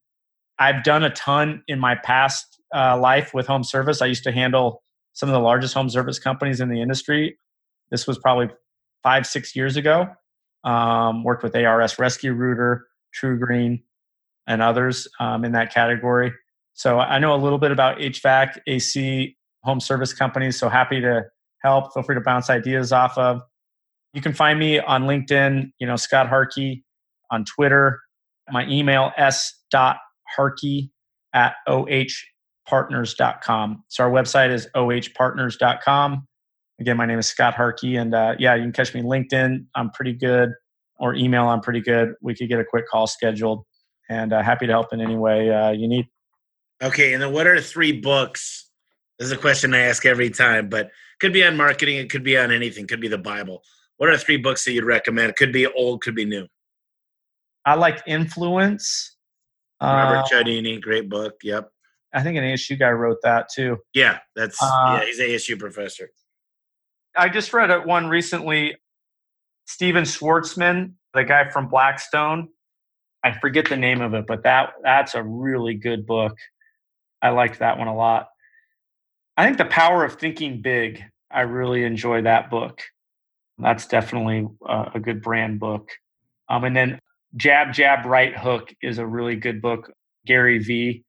[0.58, 4.32] i've done a ton in my past uh, life with home service i used to
[4.32, 7.38] handle some of the largest home service companies in the industry
[7.90, 8.48] this was probably
[9.05, 10.09] five six years ago
[10.64, 12.86] um, worked with ars rescue rooter
[13.16, 13.82] TruGreen
[14.48, 16.32] and others um, in that category
[16.72, 21.22] so i know a little bit about hvac ac home service companies so happy to
[21.62, 23.40] help feel free to bounce ideas off of
[24.14, 26.84] you can find me on LinkedIn, you know, Scott Harkey,
[27.30, 28.00] on Twitter.
[28.50, 30.90] My email, s.harkey
[31.34, 33.84] at ohpartners.com.
[33.88, 36.28] So our website is ohpartners.com.
[36.80, 37.96] Again, my name is Scott Harkey.
[37.96, 39.66] And uh, yeah, you can catch me LinkedIn.
[39.74, 40.50] I'm pretty good.
[40.98, 42.14] Or email, I'm pretty good.
[42.22, 43.64] We could get a quick call scheduled.
[44.08, 46.06] And uh, happy to help in any way uh, you need.
[46.82, 47.14] Okay.
[47.14, 48.70] And then what are three books?
[49.18, 51.96] This is a question I ask every time, but could be on marketing.
[51.96, 52.86] It could be on anything.
[52.86, 53.62] Could be the Bible
[53.96, 55.30] what are three books that you'd recommend?
[55.30, 56.46] It could be old, could be new.
[57.64, 59.16] I like Influence.
[59.80, 61.34] Robert uh, Cialdini, great book.
[61.42, 61.70] Yep.
[62.12, 63.78] I think an ASU guy wrote that too.
[63.92, 65.04] Yeah, that's uh, yeah.
[65.04, 66.10] He's an ASU professor.
[67.16, 68.76] I just read one recently.
[69.66, 72.48] Stephen Schwarzman, the guy from Blackstone.
[73.22, 76.36] I forget the name of it, but that that's a really good book.
[77.22, 78.28] I liked that one a lot.
[79.36, 81.02] I think the power of thinking big.
[81.30, 82.82] I really enjoy that book.
[83.58, 85.88] That's definitely a, good brand book.
[86.48, 86.98] Um, and then
[87.36, 89.90] Jab, Jab, Right Hook is a really good book.
[90.26, 91.04] Gary Vee.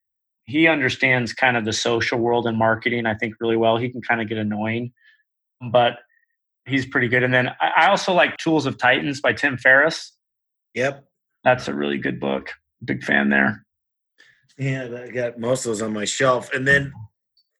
[0.45, 3.77] He understands kind of the social world and marketing, I think, really well.
[3.77, 4.93] He can kind of get annoying,
[5.71, 5.99] but
[6.65, 7.23] he's pretty good.
[7.23, 10.13] And then I also like Tools of Titans by Tim Ferriss.
[10.73, 11.05] Yep.
[11.43, 12.51] That's a really good book.
[12.83, 13.65] Big fan there.
[14.57, 16.51] Yeah, I got most of those on my shelf.
[16.53, 16.93] And then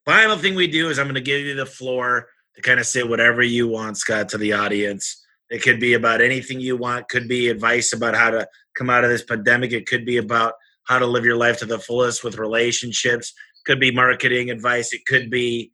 [0.06, 2.86] final thing we do is I'm going to give you the floor to kind of
[2.86, 5.22] say whatever you want, Scott, to the audience.
[5.50, 9.04] It could be about anything you want, could be advice about how to come out
[9.04, 9.72] of this pandemic.
[9.72, 10.54] It could be about
[10.86, 13.34] how to live your life to the fullest with relationships,
[13.66, 15.72] could be marketing advice, it could be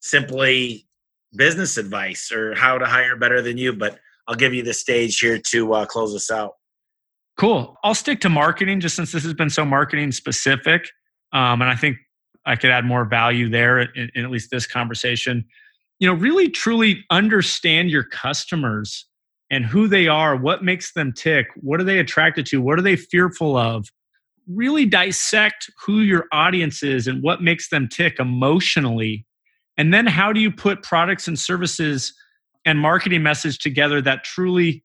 [0.00, 0.86] simply
[1.34, 3.72] business advice or how to hire better than you.
[3.72, 6.52] But I'll give you the stage here to uh, close us out.
[7.38, 7.76] Cool.
[7.82, 10.88] I'll stick to marketing just since this has been so marketing specific.
[11.32, 11.96] Um, and I think
[12.44, 15.44] I could add more value there in, in at least this conversation
[16.00, 19.06] you know really truly understand your customers
[19.50, 22.82] and who they are what makes them tick what are they attracted to what are
[22.82, 23.86] they fearful of
[24.48, 29.24] really dissect who your audience is and what makes them tick emotionally
[29.80, 32.12] and then how do you put products and services
[32.64, 34.84] and marketing message together that truly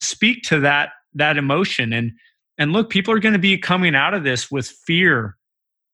[0.00, 2.12] speak to that that emotion and
[2.58, 5.36] and look people are going to be coming out of this with fear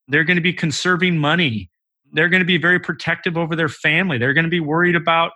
[0.09, 1.71] they're going to be conserving money
[2.13, 4.19] they're going to be very protective over their family.
[4.19, 5.33] They're going to be worried about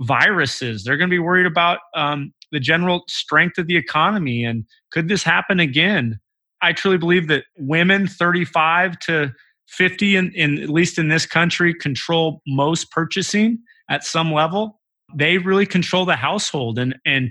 [0.00, 0.84] viruses.
[0.84, 4.44] They're going to be worried about um, the general strength of the economy.
[4.44, 6.18] And could this happen again?
[6.62, 9.32] I truly believe that women 35 to
[9.68, 13.58] 50, in, in at least in this country, control most purchasing
[13.88, 14.80] at some level.
[15.14, 16.78] They really control the household.
[16.78, 17.30] And, and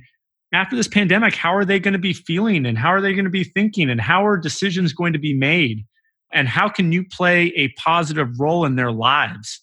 [0.53, 3.25] after this pandemic, how are they going to be feeling and how are they going
[3.25, 5.85] to be thinking and how are decisions going to be made?
[6.33, 9.61] and how can you play a positive role in their lives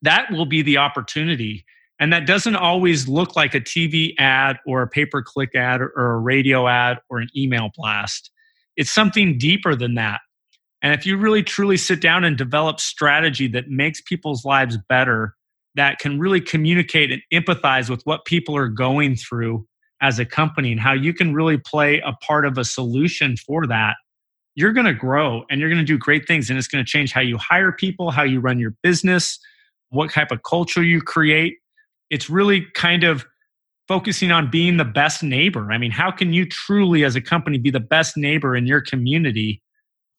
[0.00, 1.64] that will be the opportunity
[1.98, 5.80] and that doesn't always look like a tv ad or a pay per click ad
[5.80, 8.30] or a radio ad or an email blast
[8.76, 10.20] it's something deeper than that
[10.82, 15.34] and if you really truly sit down and develop strategy that makes people's lives better
[15.74, 19.66] that can really communicate and empathize with what people are going through
[20.02, 23.66] as a company and how you can really play a part of a solution for
[23.66, 23.94] that
[24.54, 26.50] you're going to grow and you're going to do great things.
[26.50, 29.38] And it's going to change how you hire people, how you run your business,
[29.90, 31.58] what type of culture you create.
[32.10, 33.24] It's really kind of
[33.88, 35.72] focusing on being the best neighbor.
[35.72, 38.80] I mean, how can you truly, as a company, be the best neighbor in your
[38.80, 39.62] community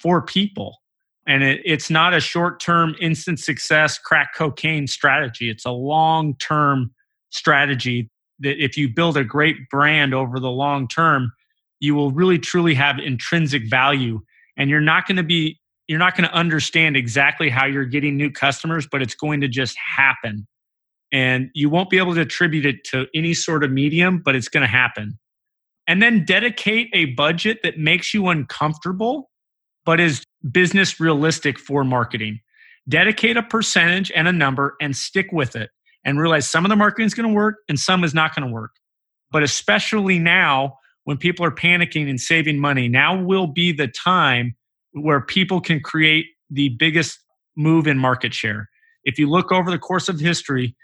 [0.04, 0.78] for people?
[1.26, 5.50] And it, it's not a short term, instant success, crack cocaine strategy.
[5.50, 6.94] It's a long term
[7.30, 11.32] strategy that if you build a great brand over the long term,
[11.80, 14.22] you will really truly have intrinsic value
[14.58, 18.16] and you're not going to be you're not going to understand exactly how you're getting
[18.16, 20.48] new customers but it's going to just happen
[21.12, 24.48] and you won't be able to attribute it to any sort of medium but it's
[24.48, 25.20] going to happen
[25.86, 29.30] and then dedicate a budget that makes you uncomfortable
[29.86, 32.40] but is business realistic for marketing
[32.90, 35.70] dedicate a percentage and a number and stick with it
[36.04, 38.46] and realize some of the marketing is going to work and some is not going
[38.46, 38.72] to work
[39.32, 42.88] but especially now when people are panicking and saving money.
[42.88, 44.56] Now will be the time
[44.94, 47.20] where people can create the biggest
[47.58, 48.70] move in market share.
[49.04, 50.76] If you look over the course of history,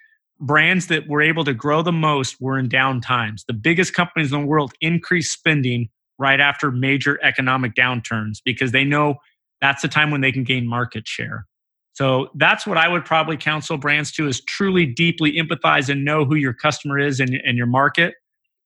[0.41, 3.45] brands that were able to grow the most were in down times.
[3.47, 5.89] The biggest companies in the world increased spending
[6.19, 9.15] right after major economic downturns because they know
[9.61, 11.45] that's the time when they can gain market share.
[11.93, 16.23] So that's what I would probably counsel brands to is truly deeply empathize and know
[16.23, 18.13] who your customer is and, and your market.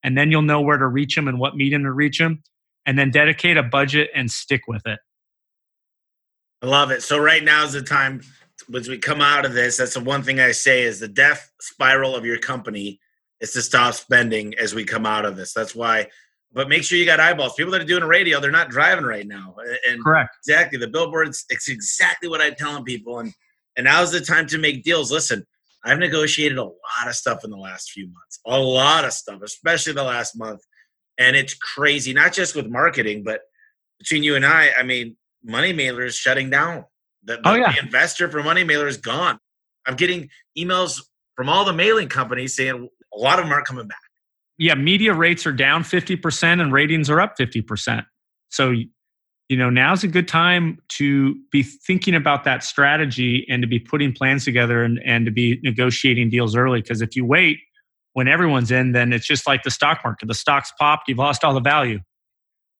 [0.03, 2.43] And then you'll know where to reach them and what medium to reach them.
[2.85, 4.99] And then dedicate a budget and stick with it.
[6.61, 7.01] I love it.
[7.01, 8.21] So right now is the time
[8.75, 11.51] as we come out of this, that's the one thing I say is the death
[11.61, 12.99] spiral of your company
[13.39, 15.53] is to stop spending as we come out of this.
[15.53, 16.07] That's why.
[16.53, 17.53] But make sure you got eyeballs.
[17.55, 19.55] People that are doing radio, they're not driving right now.
[19.89, 21.45] And correct, exactly the billboards.
[21.49, 23.19] It's exactly what I'm telling people.
[23.19, 23.33] And
[23.75, 25.11] and now's the time to make deals.
[25.11, 25.45] Listen,
[25.83, 29.41] I've negotiated a lot of stuff in the last few months, a lot of stuff,
[29.41, 30.61] especially the last month.
[31.17, 33.41] And it's crazy, not just with marketing, but
[33.99, 34.71] between you and I.
[34.77, 36.85] I mean, money mailers shutting down.
[37.23, 37.71] The, the, oh, yeah.
[37.71, 39.39] the investor for Money Mailer is gone.
[39.85, 41.01] I'm getting emails
[41.35, 43.97] from all the mailing companies saying a lot of them aren't coming back.
[44.57, 48.05] Yeah, media rates are down 50% and ratings are up 50%.
[48.49, 48.71] So,
[49.49, 53.79] you know, now's a good time to be thinking about that strategy and to be
[53.79, 56.81] putting plans together and, and to be negotiating deals early.
[56.81, 57.57] Because if you wait
[58.13, 60.27] when everyone's in, then it's just like the stock market.
[60.27, 61.99] The stock's popped, you've lost all the value.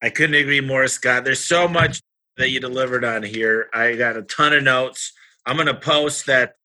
[0.02, 1.24] I couldn't agree more, Scott.
[1.24, 2.02] There's so much
[2.38, 3.68] that you delivered on here.
[3.74, 5.14] I got a ton of notes.
[5.46, 6.56] I'm going to post that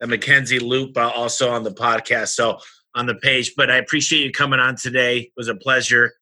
[0.00, 2.58] the McKinsey loop uh, also on the podcast, so
[2.94, 3.54] on the page.
[3.56, 5.18] But I appreciate you coming on today.
[5.18, 6.12] It was a pleasure,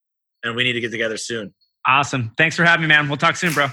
[0.42, 1.54] and we need to get together soon.
[1.86, 2.32] Awesome.
[2.36, 3.08] Thanks for having me, man.
[3.08, 3.68] We'll talk soon, bro.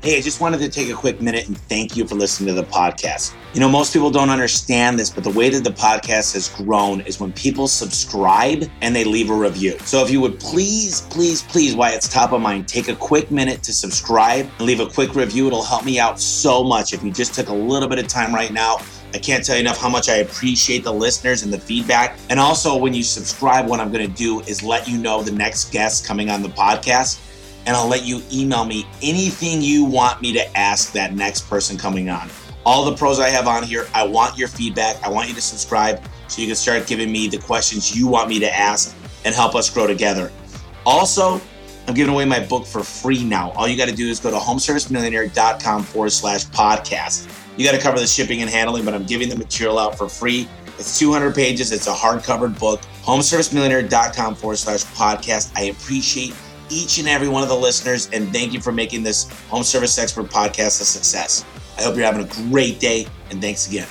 [0.00, 2.54] Hey, I just wanted to take a quick minute and thank you for listening to
[2.54, 3.34] the podcast.
[3.52, 7.00] You know, most people don't understand this, but the way that the podcast has grown
[7.02, 9.76] is when people subscribe and they leave a review.
[9.80, 13.30] So if you would please, please, please, why it's top of mind, take a quick
[13.30, 15.48] minute to subscribe and leave a quick review.
[15.48, 18.34] It'll help me out so much if you just took a little bit of time
[18.34, 18.78] right now.
[19.14, 22.18] I can't tell you enough how much I appreciate the listeners and the feedback.
[22.28, 25.32] And also, when you subscribe, what I'm going to do is let you know the
[25.32, 27.24] next guest coming on the podcast
[27.68, 31.76] and I'll let you email me anything you want me to ask that next person
[31.76, 32.30] coming on.
[32.64, 34.96] All the pros I have on here, I want your feedback.
[35.04, 38.30] I want you to subscribe so you can start giving me the questions you want
[38.30, 38.96] me to ask
[39.26, 40.32] and help us grow together.
[40.86, 41.42] Also,
[41.86, 43.50] I'm giving away my book for free now.
[43.52, 47.47] All you got to do is go to homeservicemillionaire.com forward slash podcast.
[47.58, 50.08] You got to cover the shipping and handling, but I'm giving the material out for
[50.08, 50.48] free.
[50.78, 51.72] It's 200 pages.
[51.72, 52.80] It's a hardcover book.
[53.02, 55.52] Homeservicemillionaire.com forward slash podcast.
[55.56, 56.34] I appreciate
[56.70, 59.98] each and every one of the listeners, and thank you for making this Home Service
[59.98, 61.44] Expert podcast a success.
[61.76, 63.88] I hope you're having a great day, and thanks again.